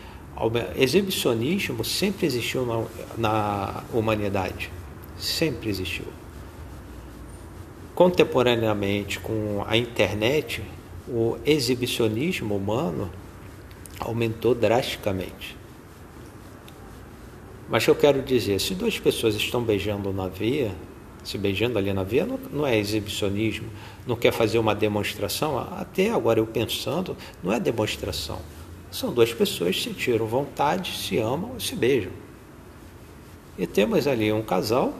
exibicionismo 0.75 1.85
sempre 1.85 2.25
existiu 2.25 2.65
na, 2.65 2.85
na 3.17 3.83
humanidade. 3.93 4.69
Sempre 5.17 5.69
existiu. 5.69 6.22
Contemporaneamente 7.95 9.19
com 9.19 9.63
a 9.67 9.77
internet, 9.77 10.63
o 11.07 11.37
exibicionismo 11.45 12.55
humano 12.55 13.11
aumentou 13.99 14.55
drasticamente. 14.55 15.55
Mas 17.69 17.85
eu 17.87 17.95
quero 17.95 18.21
dizer, 18.21 18.59
se 18.59 18.73
duas 18.73 18.97
pessoas 18.97 19.35
estão 19.35 19.61
beijando 19.63 20.11
na 20.11 20.27
via, 20.27 20.71
se 21.23 21.37
beijando 21.37 21.77
ali 21.77 21.93
na 21.93 22.03
via, 22.03 22.25
não, 22.25 22.39
não, 22.51 22.67
é 22.67 22.77
exibicionismo, 22.77 23.67
não 24.07 24.15
quer 24.15 24.33
fazer 24.33 24.57
uma 24.57 24.73
demonstração, 24.73 25.57
até 25.57 26.09
agora 26.09 26.39
eu 26.39 26.47
pensando, 26.47 27.15
não 27.43 27.53
é 27.53 27.59
demonstração. 27.59 28.39
São 28.91 29.13
duas 29.13 29.31
pessoas 29.33 29.75
que 29.75 29.83
sentiram 29.83 30.25
vontade, 30.25 30.97
se 30.97 31.17
amam 31.19 31.55
e 31.57 31.63
se 31.63 31.75
beijam. 31.75 32.11
E 33.57 33.67
temos 33.67 34.07
ali 34.07 34.33
um 34.33 34.41
casal, 34.41 34.93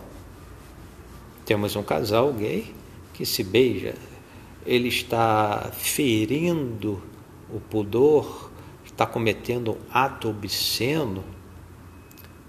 temos 1.44 1.76
um 1.76 1.84
casal 1.84 2.32
gay 2.32 2.74
que 3.14 3.26
se 3.26 3.44
beija, 3.44 3.96
ele 4.66 4.88
está 4.88 5.70
ferindo 5.74 7.02
o 7.50 7.60
pudor, 7.60 8.52
está 8.84 9.06
cometendo 9.06 9.74
um 9.74 9.78
ato 9.92 10.30
obsceno 10.30 11.24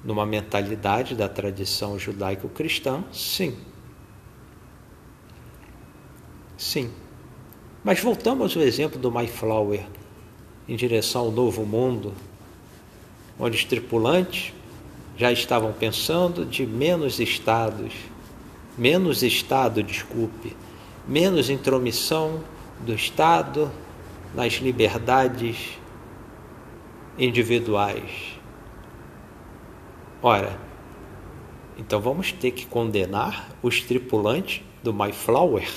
numa 0.03 0.27
mentalidade 0.27 1.15
da 1.15 1.29
tradição 1.29 1.99
judaico-cristã, 1.99 3.05
sim. 3.13 3.57
Sim. 6.57 6.91
Mas 7.83 8.01
voltamos 8.01 8.57
ao 8.57 8.63
exemplo 8.63 8.99
do 8.99 9.11
Mayflower 9.11 9.85
em 10.69 10.77
direção 10.77 11.23
ao 11.23 11.31
novo 11.31 11.65
mundo, 11.67 12.15
onde 13.39 13.57
os 13.57 13.65
tripulantes 13.65 14.53
já 15.17 15.31
estavam 15.31 15.73
pensando 15.73 16.45
de 16.45 16.67
menos 16.67 17.21
estados, 17.21 17.93
menos 18.77 19.23
Estado, 19.23 19.83
desculpe, 19.83 20.57
menos 21.07 21.51
intromissão 21.51 22.43
do 22.81 22.95
Estado 22.95 23.71
nas 24.35 24.55
liberdades 24.55 25.79
individuais 27.19 28.35
Ora, 30.27 30.59
então 31.77 32.01
vamos 32.01 32.33
ter 32.33 32.51
que 32.53 32.65
condenar 32.65 33.51
os 33.63 33.83
tripulantes 33.83 34.63
do 34.83 34.91
Mayflower? 34.91 35.69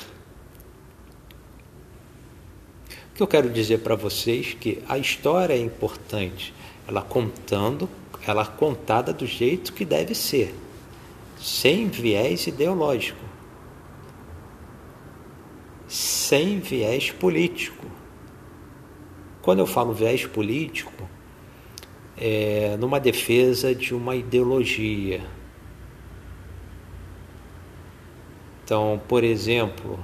O 3.12 3.14
que 3.14 3.22
eu 3.22 3.28
quero 3.28 3.50
dizer 3.50 3.80
para 3.80 3.94
vocês 3.94 4.54
é 4.54 4.58
que 4.58 4.82
a 4.88 4.98
história 4.98 5.54
é 5.54 5.60
importante, 5.60 6.54
ela 6.88 7.02
contando, 7.02 7.90
ela 8.26 8.46
contada 8.46 9.12
do 9.12 9.28
jeito 9.28 9.74
que 9.74 9.84
deve 9.84 10.16
ser, 10.16 10.56
sem 11.38 11.88
viés 11.88 12.48
ideológico, 12.48 13.24
sem 15.88 16.60
viés 16.60 17.12
político. 17.12 17.86
Quando 19.42 19.60
eu 19.60 19.68
falo 19.68 19.94
viés 19.94 20.26
político, 20.26 21.08
é, 22.18 22.76
numa 22.78 23.00
defesa 23.00 23.74
de 23.74 23.94
uma 23.94 24.16
ideologia. 24.16 25.22
Então, 28.64 29.00
por 29.08 29.24
exemplo, 29.24 29.98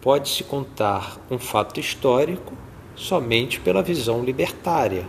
pode-se 0.00 0.42
contar 0.42 1.18
um 1.30 1.38
fato 1.38 1.78
histórico 1.78 2.54
somente 2.96 3.60
pela 3.60 3.82
visão 3.82 4.24
libertária. 4.24 5.06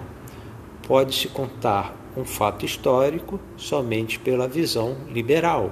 Pode-se 0.86 1.28
contar 1.30 1.96
um 2.20 2.26
fato 2.26 2.66
histórico 2.66 3.40
somente 3.56 4.20
pela 4.20 4.48
visão 4.48 4.98
liberal. 5.08 5.72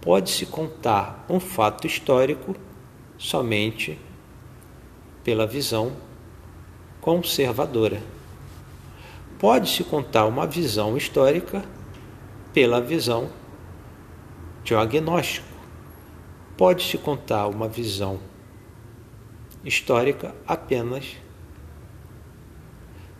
Pode-se 0.00 0.46
contar 0.46 1.24
um 1.28 1.38
fato 1.38 1.86
histórico 1.86 2.54
somente 3.16 3.98
pela 5.22 5.46
visão 5.46 5.92
conservadora 7.00 8.02
pode-se 9.38 9.84
contar 9.84 10.26
uma 10.26 10.46
visão 10.46 10.96
histórica 10.96 11.64
pela 12.52 12.80
visão 12.80 13.30
de 14.64 14.74
agnóstico. 14.74 15.46
Pode-se 16.56 16.98
contar 16.98 17.46
uma 17.46 17.68
visão 17.68 18.18
histórica 19.64 20.34
apenas 20.46 21.16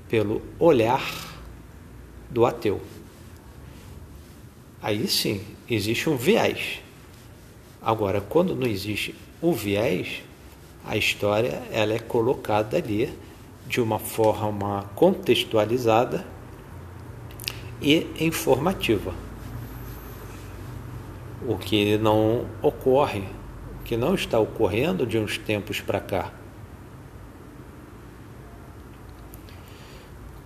pelo 0.08 0.42
olhar 0.58 1.02
do 2.30 2.44
ateu. 2.44 2.80
Aí 4.80 5.08
sim, 5.08 5.40
existe 5.68 6.08
um 6.08 6.16
viés. 6.16 6.80
Agora, 7.82 8.20
quando 8.20 8.54
não 8.54 8.66
existe 8.66 9.14
o 9.40 9.52
viés, 9.52 10.22
a 10.84 10.96
história 10.96 11.62
ela 11.70 11.92
é 11.92 11.98
colocada 11.98 12.76
ali 12.76 13.12
de 13.66 13.80
uma 13.80 13.98
forma 13.98 14.84
contextualizada 14.94 16.24
e 17.80 18.06
informativa. 18.18 19.12
O 21.46 21.56
que 21.56 21.96
não 21.98 22.46
ocorre, 22.62 23.24
o 23.80 23.84
que 23.84 23.96
não 23.96 24.14
está 24.14 24.38
ocorrendo 24.38 25.06
de 25.06 25.18
uns 25.18 25.38
tempos 25.38 25.80
para 25.80 26.00
cá. 26.00 26.32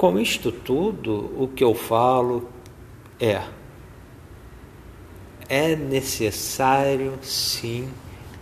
Com 0.02 0.18
isto 0.18 0.50
tudo, 0.50 1.32
o 1.40 1.46
que 1.46 1.62
eu 1.62 1.76
falo 1.76 2.48
é: 3.20 3.40
é 5.48 5.76
necessário 5.76 7.20
sim 7.22 7.88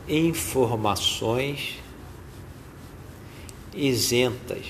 informações 0.09 1.79
isentas. 3.75 4.65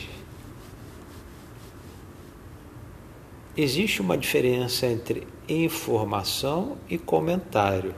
Existe 3.57 4.01
uma 4.01 4.19
diferença 4.19 4.85
entre 4.85 5.29
informação 5.49 6.77
e 6.89 6.99
comentário. 6.99 7.95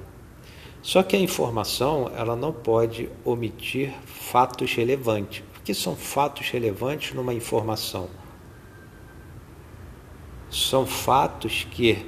Só 0.83 1.03
que 1.03 1.17
a 1.17 1.19
informação 1.19 2.13
ela 2.15 2.37
não 2.37 2.53
pode 2.53 3.09
omitir 3.25 3.95
fatos 4.05 4.75
relevantes. 4.75 5.43
O 5.59 5.63
que 5.63 5.73
são 5.73 5.97
fatos 5.97 6.51
relevantes 6.51 7.15
numa 7.15 7.33
informação? 7.33 8.21
São 10.53 10.85
fatos 10.85 11.67
que 11.71 12.05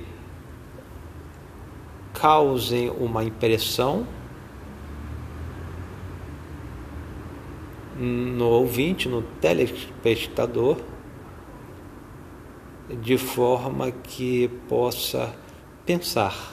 causem 2.12 2.90
uma 2.90 3.24
impressão 3.24 4.06
no 7.96 8.44
ouvinte, 8.44 9.08
no 9.08 9.22
telespectador, 9.22 10.76
de 13.00 13.16
forma 13.16 13.90
que 13.90 14.48
possa 14.68 15.34
pensar. 15.86 16.52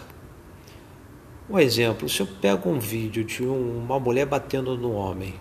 Um 1.49 1.59
exemplo, 1.59 2.07
se 2.07 2.21
eu 2.21 2.27
pego 2.39 2.69
um 2.69 2.79
vídeo 2.79 3.25
de 3.25 3.43
uma 3.43 3.99
mulher 3.99 4.25
batendo 4.25 4.77
no 4.77 4.93
homem, 4.93 5.33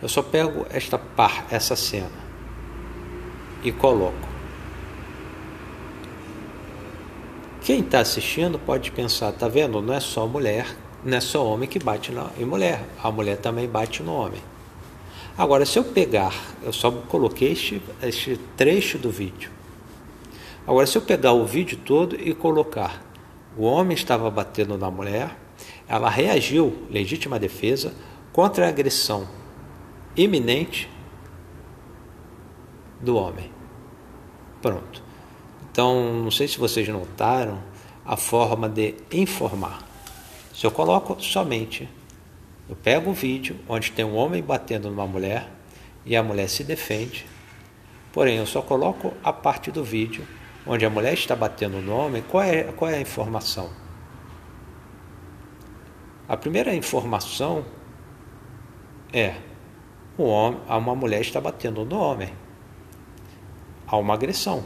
eu 0.00 0.08
só 0.08 0.22
pego 0.22 0.64
esta 0.70 0.98
par, 0.98 1.46
essa 1.50 1.76
cena 1.76 2.29
e 3.62 3.72
coloco. 3.72 4.28
Quem 7.62 7.80
está 7.80 8.00
assistindo 8.00 8.58
pode 8.58 8.90
pensar, 8.90 9.32
tá 9.32 9.46
vendo? 9.46 9.82
Não 9.82 9.92
é 9.92 10.00
só 10.00 10.26
mulher, 10.26 10.66
não 11.04 11.16
é 11.16 11.20
só 11.20 11.46
homem 11.46 11.68
que 11.68 11.78
bate 11.78 12.10
na, 12.10 12.30
em 12.38 12.44
mulher, 12.44 12.82
a 13.02 13.10
mulher 13.10 13.36
também 13.36 13.68
bate 13.68 14.02
no 14.02 14.12
homem. 14.14 14.40
Agora, 15.36 15.64
se 15.64 15.78
eu 15.78 15.84
pegar, 15.84 16.34
eu 16.62 16.72
só 16.72 16.90
coloquei 16.90 17.52
este, 17.52 17.82
este 18.02 18.38
trecho 18.56 18.98
do 18.98 19.10
vídeo. 19.10 19.50
Agora, 20.66 20.86
se 20.86 20.96
eu 20.98 21.02
pegar 21.02 21.32
o 21.32 21.44
vídeo 21.46 21.78
todo 21.84 22.16
e 22.16 22.34
colocar, 22.34 23.02
o 23.56 23.64
homem 23.64 23.94
estava 23.94 24.30
batendo 24.30 24.76
na 24.76 24.90
mulher, 24.90 25.36
ela 25.88 26.08
reagiu, 26.08 26.86
legítima 26.90 27.38
defesa, 27.38 27.94
contra 28.32 28.66
a 28.66 28.68
agressão 28.68 29.26
iminente 30.16 30.88
do 33.00 33.16
homem. 33.16 33.50
Pronto. 34.60 35.02
Então, 35.70 36.22
não 36.22 36.30
sei 36.30 36.48
se 36.48 36.58
vocês 36.58 36.88
notaram 36.88 37.62
a 38.04 38.16
forma 38.16 38.68
de 38.68 38.94
informar. 39.12 39.82
Se 40.54 40.66
eu 40.66 40.70
coloco 40.70 41.20
somente, 41.22 41.88
eu 42.68 42.76
pego 42.76 43.10
o 43.10 43.14
vídeo 43.14 43.56
onde 43.68 43.92
tem 43.92 44.04
um 44.04 44.16
homem 44.16 44.42
batendo 44.42 44.90
numa 44.90 45.06
mulher 45.06 45.48
e 46.04 46.16
a 46.16 46.22
mulher 46.22 46.48
se 46.48 46.64
defende, 46.64 47.26
porém 48.12 48.36
eu 48.36 48.46
só 48.46 48.62
coloco 48.62 49.12
a 49.22 49.32
parte 49.32 49.70
do 49.70 49.84
vídeo 49.84 50.26
onde 50.66 50.84
a 50.84 50.90
mulher 50.90 51.14
está 51.14 51.34
batendo 51.34 51.80
no 51.80 51.94
homem, 51.94 52.22
qual 52.22 52.42
é, 52.42 52.64
qual 52.64 52.90
é 52.90 52.96
a 52.96 53.00
informação? 53.00 53.70
A 56.28 56.36
primeira 56.36 56.74
informação 56.74 57.64
é 59.12 59.34
o 60.16 60.24
homem, 60.24 60.60
uma 60.68 60.94
mulher 60.94 61.20
está 61.20 61.40
batendo 61.40 61.84
no 61.84 61.98
homem. 61.98 62.32
Há 63.90 63.96
uma 63.96 64.14
agressão. 64.14 64.62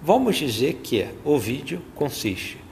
Vamos 0.00 0.36
dizer 0.36 0.74
que 0.84 1.08
o 1.24 1.36
vídeo 1.36 1.82
consiste: 1.96 2.62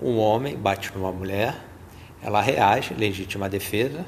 um 0.00 0.18
homem 0.18 0.56
bate 0.56 0.92
numa 0.92 1.12
mulher, 1.12 1.64
ela 2.20 2.42
reage, 2.42 2.92
legítima 2.94 3.48
defesa, 3.48 4.04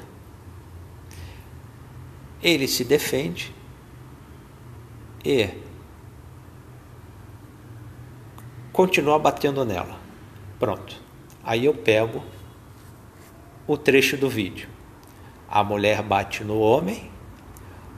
ele 2.43 2.67
se 2.67 2.83
defende 2.83 3.55
e 5.23 5.49
continua 8.73 9.17
batendo 9.17 9.63
nela. 9.63 9.97
Pronto. 10.59 11.01
Aí 11.41 11.63
eu 11.63 11.73
pego 11.73 12.21
o 13.65 13.77
trecho 13.77 14.17
do 14.17 14.29
vídeo. 14.29 14.74
A 15.49 15.63
mulher 15.63 16.01
bate 16.01 16.43
no 16.43 16.59
homem, 16.59 17.09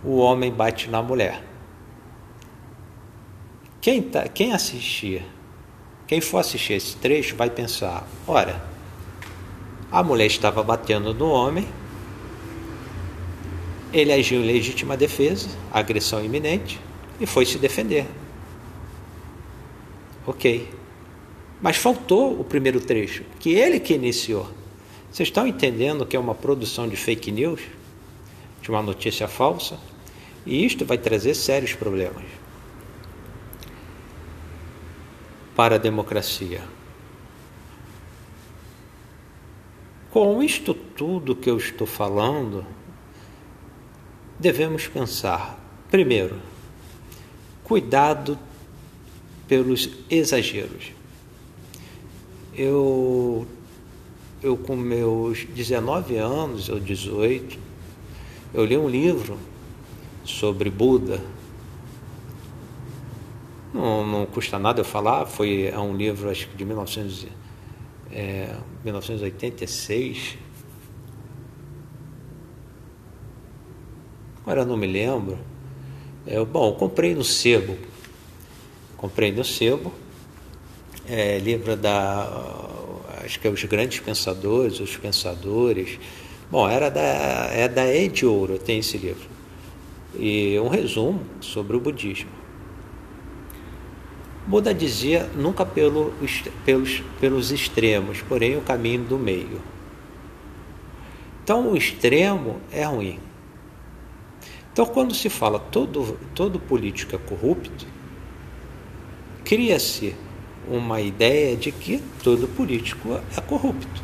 o 0.04 0.18
homem 0.18 0.52
bate 0.52 0.90
na 0.90 1.02
mulher. 1.02 1.44
Quem, 3.82 4.02
tá, 4.02 4.28
quem 4.28 4.54
assistir, 4.54 5.26
quem 6.06 6.20
for 6.20 6.40
assistir 6.40 6.74
esse 6.74 6.96
trecho 6.98 7.36
vai 7.36 7.50
pensar: 7.50 8.06
ora, 8.28 8.62
a 9.92 10.04
mulher 10.04 10.26
estava 10.26 10.62
batendo 10.62 11.14
no 11.14 11.30
homem, 11.30 11.68
ele 13.94 14.12
agiu 14.12 14.42
em 14.42 14.46
legítima 14.46 14.98
defesa, 14.98 15.48
agressão 15.72 16.24
iminente, 16.24 16.80
e 17.20 17.26
foi 17.26 17.46
se 17.46 17.58
defender. 17.58 18.06
Ok. 20.26 20.70
Mas 21.62 21.78
faltou 21.78 22.40
o 22.40 22.44
primeiro 22.44 22.80
trecho, 22.80 23.24
que 23.40 23.54
ele 23.54 23.80
que 23.80 23.94
iniciou. 23.94 24.57
Vocês 25.18 25.30
estão 25.30 25.48
entendendo 25.48 26.06
que 26.06 26.16
é 26.16 26.20
uma 26.20 26.36
produção 26.36 26.88
de 26.88 26.96
fake 26.96 27.32
news? 27.32 27.62
De 28.62 28.70
uma 28.70 28.84
notícia 28.84 29.28
falsa? 29.28 29.80
E 30.46 30.64
isto 30.64 30.86
vai 30.86 30.96
trazer 30.96 31.34
sérios 31.34 31.74
problemas. 31.74 32.24
para 35.56 35.74
a 35.74 35.80
democracia. 35.80 36.62
Com 40.12 40.44
isto 40.44 40.76
tudo 40.76 41.36
que 41.36 41.50
eu 41.50 41.58
estou 41.58 41.88
falando, 41.88 42.64
devemos 44.38 44.88
pensar, 44.88 45.60
primeiro, 45.90 46.40
cuidado 47.64 48.38
pelos 49.48 49.90
exageros. 50.12 50.92
Eu, 52.54 53.48
eu 54.42 54.58
com 54.58 54.76
meus 54.76 55.46
19 55.46 56.18
anos 56.18 56.70
ou 56.70 56.80
18, 56.80 57.58
eu 58.54 58.66
li 58.66 58.78
um 58.78 58.90
livro 58.90 59.38
sobre 60.24 60.70
Buda, 60.70 61.22
não, 63.74 64.06
não 64.06 64.26
custa 64.26 64.58
nada 64.58 64.82
eu 64.82 64.86
falar, 64.86 65.26
foi 65.26 65.68
é 65.68 65.78
um 65.78 65.96
livro 65.96 66.30
acho 66.30 66.48
que 66.48 66.58
de 66.58 66.66
1900, 66.66 67.28
é, 68.12 68.56
1986. 68.84 70.38
Agora 74.42 74.64
não 74.64 74.78
me 74.78 74.88
lembro. 74.88 75.38
É, 76.26 76.44
bom, 76.44 76.74
comprei 76.74 77.14
no 77.14 77.24
sebo. 77.24 77.78
Comprei 78.96 79.32
no 79.32 79.44
sebo. 79.44 79.94
É, 81.06 81.38
livro 81.38 81.76
da. 81.76 82.67
Acho 83.28 83.42
que 83.42 83.48
Os 83.50 83.62
Grandes 83.66 84.00
Pensadores, 84.00 84.80
Os 84.80 84.96
Pensadores. 84.96 86.00
Bom, 86.50 86.66
era 86.70 86.90
da, 86.90 87.02
é 87.02 87.68
da 87.68 87.86
Ed 87.86 88.26
Ouro, 88.26 88.58
tem 88.58 88.80
esse 88.80 88.98
livro. 88.98 89.28
E 90.18 90.58
um 90.62 90.70
resumo 90.70 91.20
sobre 91.42 91.76
o 91.76 91.80
budismo. 91.82 92.30
Buda 94.48 94.74
dizia 94.74 95.30
nunca 95.36 95.66
pelo, 95.66 96.14
pelos, 96.64 97.04
pelos 97.20 97.52
extremos, 97.52 98.22
porém 98.22 98.56
o 98.56 98.62
caminho 98.62 99.04
do 99.04 99.20
meio. 99.20 99.62
Então 101.44 101.74
o 101.74 101.76
extremo 101.76 102.62
é 102.72 102.86
ruim. 102.86 103.20
Então 104.72 104.86
quando 104.86 105.14
se 105.14 105.28
fala 105.28 105.60
todo, 105.60 106.18
todo 106.34 106.62
político 106.62 107.14
é 107.14 107.20
corrupto, 107.20 107.86
cria-se 109.44 110.16
uma 110.70 111.00
ideia 111.02 111.56
de 111.56 111.72
que 111.72 112.02
todo 112.24 112.48
político 112.48 113.20
é 113.36 113.42
corrupto. 113.42 114.04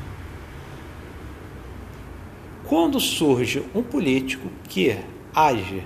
Quando 2.66 3.00
surge 3.00 3.64
um 3.76 3.84
político 3.84 4.50
que 4.68 4.98
age 5.34 5.86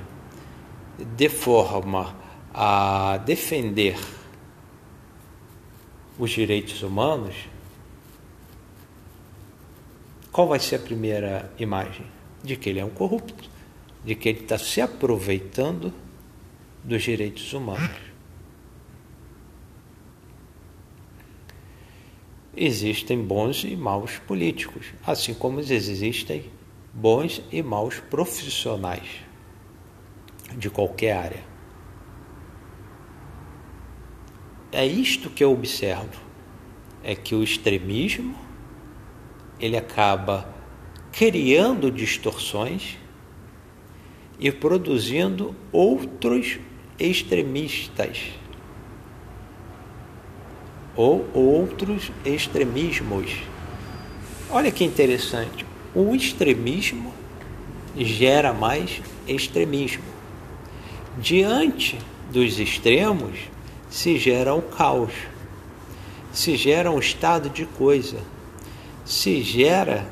de 1.15 1.30
forma 1.30 2.15
a 2.53 3.17
defender 3.25 3.97
os 6.17 6.32
direitos 6.32 6.82
humanos, 6.82 7.36
qual 10.32 10.47
vai 10.47 10.59
ser 10.59 10.75
a 10.75 10.80
primeira 10.80 11.51
imagem? 11.59 12.05
De 12.43 12.55
que 12.55 12.69
ele 12.69 12.80
é 12.80 12.86
um 12.86 12.89
corrupto, 12.89 13.49
de 14.05 14.15
que 14.15 14.30
ele 14.30 14.39
está 14.41 14.57
se 14.57 14.80
aproveitando 14.80 15.93
dos 16.84 17.03
direitos 17.03 17.51
humanos. 17.53 17.89
Existem 22.57 23.21
bons 23.21 23.63
e 23.63 23.75
maus 23.75 24.17
políticos, 24.17 24.87
assim 25.05 25.33
como 25.33 25.59
existem 25.59 26.51
bons 26.91 27.41
e 27.51 27.61
maus 27.61 27.99
profissionais 27.99 29.07
de 30.57 30.69
qualquer 30.69 31.15
área. 31.15 31.57
é 34.71 34.85
isto 34.85 35.29
que 35.29 35.43
eu 35.43 35.51
observo, 35.51 36.21
é 37.03 37.15
que 37.15 37.33
o 37.33 37.43
extremismo 37.43 38.35
ele 39.59 39.77
acaba 39.77 40.53
criando 41.11 41.89
distorções 41.89 42.97
e 44.39 44.51
produzindo 44.51 45.55
outros 45.71 46.59
extremistas 46.99 48.19
ou 50.97 51.29
outros 51.33 52.11
extremismos. 52.25 53.31
Olha 54.49 54.71
que 54.71 54.83
interessante. 54.83 55.65
O 55.93 56.15
extremismo 56.15 57.13
gera 57.95 58.51
mais 58.53 59.01
extremismo. 59.27 60.03
Diante 61.19 61.97
dos 62.31 62.59
extremos 62.59 63.37
se 63.89 64.17
gera 64.17 64.53
um 64.53 64.61
caos, 64.61 65.13
se 66.33 66.57
gera 66.57 66.91
um 66.91 66.99
estado 66.99 67.49
de 67.49 67.65
coisa, 67.65 68.19
se 69.05 69.41
gera 69.41 70.09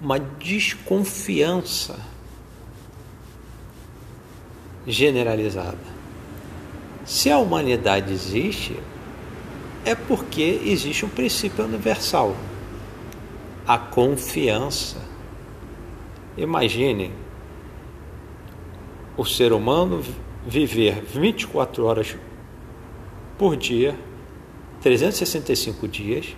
uma 0.00 0.18
desconfiança 0.18 1.98
generalizada. 4.86 5.95
Se 7.06 7.30
a 7.30 7.38
humanidade 7.38 8.12
existe, 8.12 8.76
é 9.84 9.94
porque 9.94 10.60
existe 10.64 11.06
um 11.06 11.08
princípio 11.08 11.64
universal, 11.64 12.34
a 13.64 13.78
confiança. 13.78 15.00
Imagine 16.36 17.12
o 19.16 19.24
ser 19.24 19.52
humano 19.52 20.02
viver 20.44 21.00
24 21.04 21.84
horas 21.84 22.16
por 23.38 23.56
dia, 23.56 23.96
365 24.80 25.86
dias, 25.86 26.36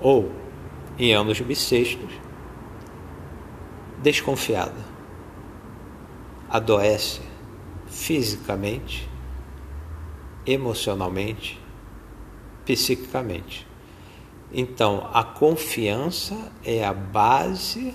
ou 0.00 0.32
em 0.98 1.12
anos 1.12 1.38
bissextos, 1.42 2.10
desconfiada, 4.02 4.80
adoece 6.48 7.20
fisicamente, 7.90 9.08
emocionalmente, 10.46 11.60
psiquicamente. 12.64 13.66
Então, 14.52 15.08
a 15.12 15.22
confiança 15.22 16.52
é 16.64 16.84
a 16.84 16.94
base 16.94 17.94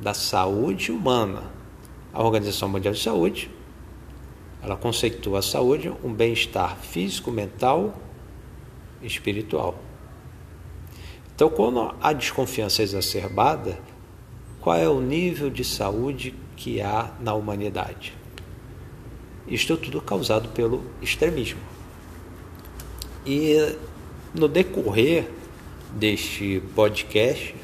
da 0.00 0.14
saúde 0.14 0.92
humana. 0.92 1.50
A 2.12 2.22
Organização 2.22 2.68
Mundial 2.68 2.94
de 2.94 3.00
Saúde, 3.00 3.50
ela 4.62 4.76
conceitua 4.76 5.40
a 5.40 5.42
saúde 5.42 5.92
um 6.04 6.12
bem-estar 6.12 6.76
físico, 6.76 7.30
mental 7.30 7.94
e 9.00 9.06
espiritual. 9.06 9.78
Então, 11.34 11.48
quando 11.48 11.94
a 12.00 12.12
desconfiança 12.12 12.82
é 12.82 12.84
exacerbada, 12.84 13.78
qual 14.60 14.76
é 14.76 14.88
o 14.88 15.00
nível 15.00 15.50
de 15.50 15.64
saúde 15.64 16.34
que 16.54 16.80
há 16.80 17.12
na 17.18 17.34
humanidade? 17.34 18.21
Isto 19.46 19.76
tudo 19.76 20.00
causado 20.00 20.48
pelo 20.50 20.82
extremismo. 21.00 21.60
E 23.26 23.76
no 24.34 24.48
decorrer 24.48 25.28
deste 25.92 26.62
podcast, 26.74 27.54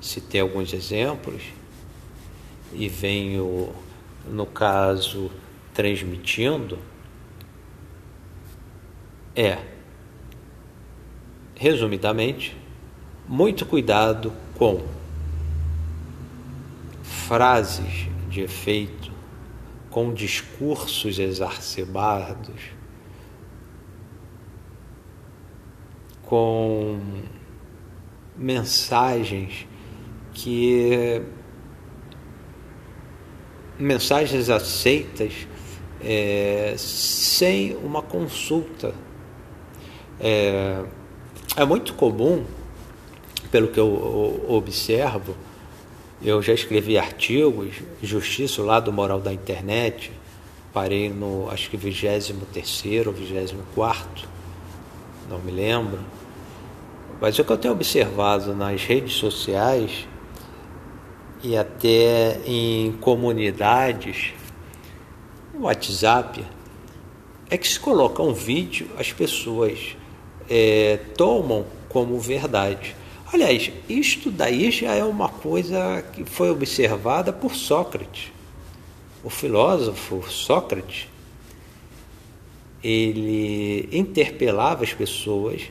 citei 0.00 0.40
alguns 0.40 0.72
exemplos 0.72 1.42
e 2.72 2.88
venho, 2.88 3.72
no 4.28 4.46
caso, 4.46 5.30
transmitindo, 5.72 6.78
é, 9.34 9.58
resumidamente, 11.54 12.56
muito 13.28 13.64
cuidado 13.64 14.32
com 14.56 14.82
frases 17.02 18.08
de 18.28 18.40
efeito 18.40 18.99
com 19.90 20.14
discursos 20.14 21.18
exacerbados, 21.18 22.60
com 26.22 27.00
mensagens 28.36 29.66
que 30.32 31.22
mensagens 33.78 34.48
aceitas 34.48 35.48
é, 36.02 36.74
sem 36.78 37.76
uma 37.76 38.02
consulta. 38.02 38.94
É, 40.20 40.84
é 41.56 41.64
muito 41.64 41.94
comum, 41.94 42.44
pelo 43.50 43.68
que 43.68 43.80
eu 43.80 44.44
observo, 44.48 45.34
eu 46.22 46.42
já 46.42 46.52
escrevi 46.52 46.98
artigos, 46.98 47.76
justiça, 48.02 48.62
lá 48.62 48.78
do 48.78 48.92
moral 48.92 49.20
da 49.20 49.32
internet, 49.32 50.12
parei 50.72 51.08
no 51.08 51.48
acho 51.50 51.70
que 51.70 51.76
23 51.76 52.30
ou 53.06 53.12
24, 53.12 54.28
não 55.28 55.38
me 55.38 55.50
lembro. 55.50 56.00
Mas 57.20 57.38
o 57.38 57.44
que 57.44 57.50
eu 57.50 57.58
tenho 57.58 57.74
observado 57.74 58.54
nas 58.54 58.82
redes 58.82 59.14
sociais 59.14 60.06
e 61.42 61.56
até 61.56 62.40
em 62.46 62.92
comunidades, 62.92 64.32
no 65.54 65.62
WhatsApp, 65.62 66.44
é 67.48 67.56
que 67.56 67.66
se 67.66 67.80
coloca 67.80 68.22
um 68.22 68.32
vídeo, 68.32 68.88
as 68.98 69.12
pessoas 69.12 69.96
é, 70.48 70.98
tomam 71.16 71.64
como 71.88 72.18
verdade. 72.18 72.94
Aliás, 73.32 73.70
isto 73.88 74.28
daí 74.28 74.72
já 74.72 74.92
é 74.92 75.04
uma 75.04 75.28
coisa 75.28 76.02
que 76.12 76.24
foi 76.24 76.50
observada 76.50 77.32
por 77.32 77.54
Sócrates. 77.54 78.32
O 79.22 79.30
filósofo 79.30 80.28
Sócrates, 80.28 81.06
ele 82.82 83.88
interpelava 83.92 84.82
as 84.82 84.92
pessoas 84.92 85.62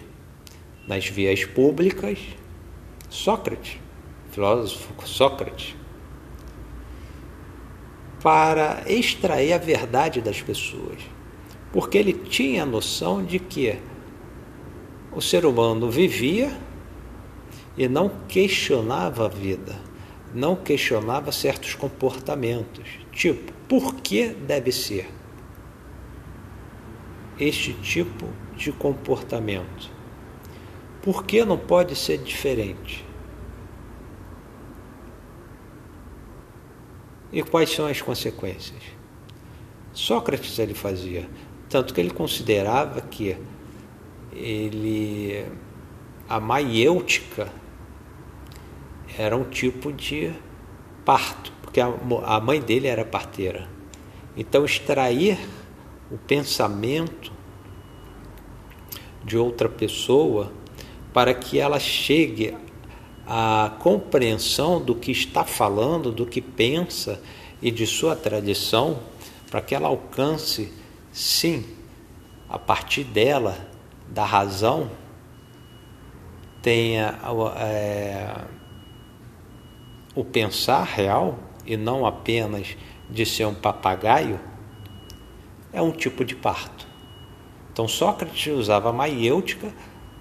nas 0.87 1.05
vias 1.07 1.43
públicas. 1.43 2.17
Sócrates, 3.09 3.77
filósofo 4.31 4.93
Sócrates, 5.05 5.75
para 8.23 8.83
extrair 8.87 9.51
a 9.51 9.57
verdade 9.57 10.21
das 10.21 10.41
pessoas, 10.41 10.99
porque 11.73 11.97
ele 11.97 12.13
tinha 12.13 12.63
a 12.63 12.65
noção 12.65 13.21
de 13.21 13.37
que 13.37 13.77
o 15.11 15.19
ser 15.19 15.45
humano 15.45 15.91
vivia 15.91 16.68
e 17.79 17.87
não 17.87 18.09
questionava 18.27 19.25
a 19.25 19.29
vida, 19.29 19.73
não 20.33 20.53
questionava 20.53 21.31
certos 21.31 21.75
comportamentos, 21.75 22.85
tipo, 23.09 23.53
por 23.69 23.95
que 23.95 24.27
deve 24.27 24.69
ser 24.69 25.09
este 27.39 27.71
tipo 27.75 28.27
de 28.57 28.73
comportamento? 28.73 29.89
Por 31.01 31.23
que 31.23 31.45
não 31.45 31.57
pode 31.57 31.95
ser 31.95 32.17
diferente? 32.17 33.05
E 37.31 37.41
quais 37.41 37.69
são 37.69 37.87
as 37.87 38.01
consequências? 38.01 38.83
Sócrates 39.93 40.59
ele 40.59 40.73
fazia, 40.73 41.29
tanto 41.69 41.93
que 41.93 42.01
ele 42.01 42.09
considerava 42.09 42.99
que 42.99 43.37
ele 44.33 45.45
a 46.27 46.41
maiêutica 46.41 47.49
era 49.17 49.35
um 49.35 49.43
tipo 49.43 49.91
de 49.91 50.31
parto, 51.05 51.51
porque 51.61 51.79
a 51.79 52.39
mãe 52.39 52.61
dele 52.61 52.87
era 52.87 53.03
parteira. 53.03 53.67
Então, 54.35 54.63
extrair 54.63 55.37
o 56.11 56.17
pensamento 56.17 57.31
de 59.23 59.37
outra 59.37 59.67
pessoa 59.67 60.51
para 61.13 61.33
que 61.33 61.59
ela 61.59 61.79
chegue 61.79 62.55
à 63.27 63.75
compreensão 63.79 64.81
do 64.81 64.95
que 64.95 65.11
está 65.11 65.43
falando, 65.43 66.11
do 66.11 66.25
que 66.25 66.41
pensa 66.41 67.21
e 67.61 67.69
de 67.69 67.85
sua 67.85 68.15
tradição, 68.15 68.99
para 69.49 69.61
que 69.61 69.75
ela 69.75 69.87
alcance, 69.87 70.71
sim, 71.11 71.65
a 72.47 72.57
partir 72.57 73.03
dela, 73.03 73.67
da 74.07 74.25
razão, 74.25 74.89
tenha 76.61 77.19
é, 77.57 78.35
o 80.19 80.25
pensar 80.25 80.83
real 80.83 81.39
e 81.65 81.77
não 81.77 82.05
apenas 82.05 82.75
de 83.09 83.25
ser 83.25 83.45
um 83.45 83.55
papagaio, 83.55 84.37
é 85.71 85.81
um 85.81 85.93
tipo 85.93 86.25
de 86.25 86.35
parto. 86.35 86.85
Então 87.71 87.87
Sócrates 87.87 88.53
usava 88.53 88.89
a 88.89 88.93
maiêutica 88.93 89.71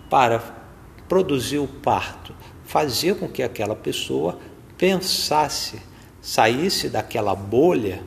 para 0.08 0.38
produzir 1.08 1.58
o 1.58 1.66
parto, 1.66 2.32
fazer 2.64 3.16
com 3.16 3.28
que 3.28 3.42
aquela 3.42 3.74
pessoa 3.74 4.38
pensasse, 4.76 5.82
saísse 6.20 6.88
daquela 6.88 7.34
bolha 7.34 8.00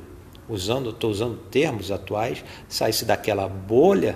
usando, 0.47 0.91
estou 0.91 1.11
usando 1.11 1.37
termos 1.49 1.91
atuais, 1.91 2.41
sai-se 2.69 3.03
daquela 3.03 3.49
bolha 3.49 4.15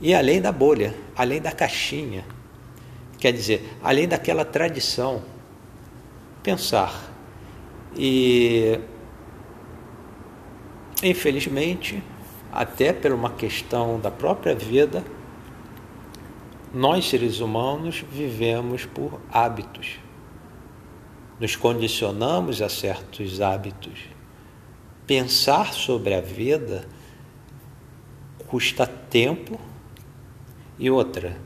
e 0.00 0.14
além 0.14 0.40
da 0.40 0.50
bolha, 0.50 0.94
além 1.14 1.42
da 1.42 1.52
caixinha, 1.52 2.24
quer 3.18 3.32
dizer, 3.34 3.76
além 3.82 4.08
daquela 4.08 4.46
tradição, 4.46 5.22
pensar. 6.42 7.10
E 7.96 8.80
infelizmente, 11.02 12.02
até 12.52 12.92
por 12.92 13.12
uma 13.12 13.30
questão 13.30 13.98
da 13.98 14.10
própria 14.10 14.54
vida, 14.54 15.04
nós 16.72 17.08
seres 17.08 17.40
humanos 17.40 18.04
vivemos 18.12 18.84
por 18.84 19.20
hábitos. 19.32 19.98
Nos 21.38 21.56
condicionamos 21.56 22.60
a 22.60 22.68
certos 22.68 23.40
hábitos. 23.40 24.00
Pensar 25.06 25.72
sobre 25.72 26.14
a 26.14 26.20
vida 26.20 26.86
custa 28.46 28.86
tempo 28.86 29.58
e 30.78 30.90
outra, 30.90 31.36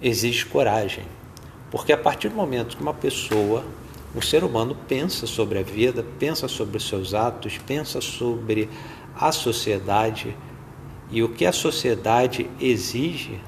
exige 0.00 0.44
coragem. 0.46 1.04
Porque 1.72 1.90
a 1.90 1.96
partir 1.96 2.28
do 2.28 2.36
momento 2.36 2.76
que 2.76 2.82
uma 2.82 2.92
pessoa, 2.92 3.64
um 4.14 4.20
ser 4.20 4.44
humano, 4.44 4.76
pensa 4.86 5.26
sobre 5.26 5.58
a 5.58 5.62
vida, 5.62 6.04
pensa 6.18 6.46
sobre 6.46 6.76
os 6.76 6.86
seus 6.86 7.14
atos, 7.14 7.56
pensa 7.56 7.98
sobre 8.02 8.68
a 9.16 9.32
sociedade 9.32 10.36
e 11.10 11.22
o 11.22 11.30
que 11.30 11.46
a 11.46 11.52
sociedade 11.52 12.48
exige, 12.60 13.40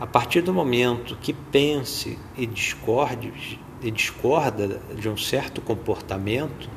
a 0.00 0.06
partir 0.06 0.40
do 0.40 0.54
momento 0.54 1.14
que 1.20 1.34
pense 1.34 2.18
e 2.34 2.46
discorde 2.46 3.60
e 3.82 3.90
discorda 3.90 4.80
de 4.94 5.06
um 5.06 5.18
certo 5.18 5.60
comportamento, 5.60 6.70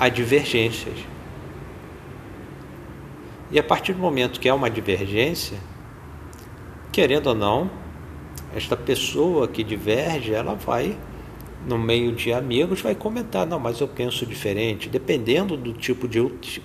há 0.00 0.08
divergências. 0.08 0.98
E 3.50 3.58
a 3.58 3.62
partir 3.62 3.92
do 3.92 3.98
momento 3.98 4.40
que 4.40 4.48
há 4.48 4.54
uma 4.54 4.70
divergência, 4.70 5.58
querendo 6.96 7.26
ou 7.26 7.34
não, 7.34 7.70
esta 8.54 8.74
pessoa 8.74 9.46
que 9.46 9.62
diverge, 9.62 10.32
ela 10.32 10.54
vai 10.54 10.96
no 11.66 11.76
meio 11.78 12.10
de 12.10 12.32
amigos 12.32 12.80
vai 12.80 12.94
comentar, 12.94 13.46
não, 13.46 13.60
mas 13.60 13.80
eu 13.80 13.88
penso 13.88 14.24
diferente, 14.24 14.88
dependendo 14.88 15.58
do 15.58 15.74
tipo 15.74 16.08
de 16.08 16.18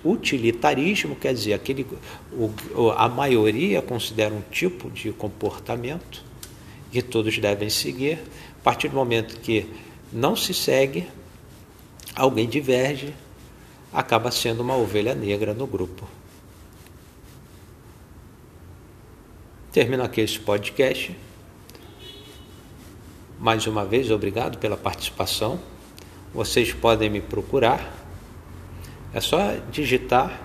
utilitarismo, 0.06 1.18
quer 1.18 1.34
dizer, 1.34 1.52
aquele, 1.52 1.86
o, 2.32 2.92
a 2.92 3.10
maioria 3.10 3.82
considera 3.82 4.34
um 4.34 4.40
tipo 4.50 4.90
de 4.90 5.12
comportamento 5.12 6.24
que 6.94 7.02
todos 7.02 7.38
devem 7.38 7.70
seguir. 7.70 8.20
A 8.62 8.64
partir 8.64 8.88
do 8.88 8.96
momento 8.96 9.38
que 9.42 9.66
não 10.14 10.34
se 10.34 10.54
segue, 10.54 11.10
alguém 12.16 12.48
diverge, 12.48 13.14
acaba 13.92 14.32
sendo 14.32 14.62
uma 14.62 14.78
ovelha 14.78 15.14
negra 15.14 15.54
no 15.54 15.68
grupo. 15.68 16.08
Termino 19.72 20.04
aqui 20.04 20.20
este 20.20 20.38
podcast. 20.42 21.16
Mais 23.40 23.66
uma 23.68 23.86
vez, 23.86 24.12
obrigado 24.12 24.58
pela 24.58 24.76
participação. 24.76 25.62
Vocês 26.34 26.74
podem 26.74 27.10
me 27.10 27.22
procurar. 27.22 27.90
É 29.14 29.22
só 29.22 29.56
digitar 29.72 30.42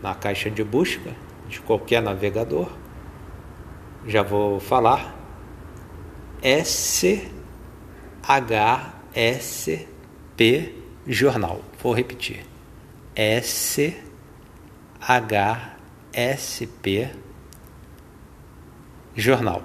na 0.00 0.14
caixa 0.14 0.48
de 0.48 0.62
busca 0.62 1.16
de 1.48 1.58
qualquer 1.60 2.00
navegador. 2.00 2.70
Já 4.06 4.22
vou 4.22 4.60
falar. 4.60 5.16
SHSP 6.40 6.94
Jornal. 11.08 11.60
Vou 11.82 11.92
repetir. 11.92 12.46
SHSP 13.16 13.98
Jornal. 19.20 19.62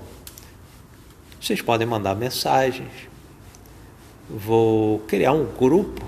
Vocês 1.41 1.61
podem 1.61 1.87
mandar 1.87 2.15
mensagens. 2.15 2.93
Vou 4.31 5.01
criar 5.01 5.33
um 5.33 5.47
grupo 5.47 6.07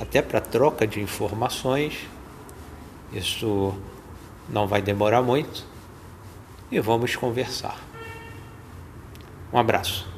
até 0.00 0.20
para 0.20 0.40
troca 0.40 0.84
de 0.86 1.00
informações. 1.00 2.08
Isso 3.12 3.72
não 4.48 4.66
vai 4.66 4.82
demorar 4.82 5.22
muito 5.22 5.64
e 6.70 6.80
vamos 6.80 7.14
conversar. 7.14 7.78
Um 9.52 9.58
abraço. 9.58 10.15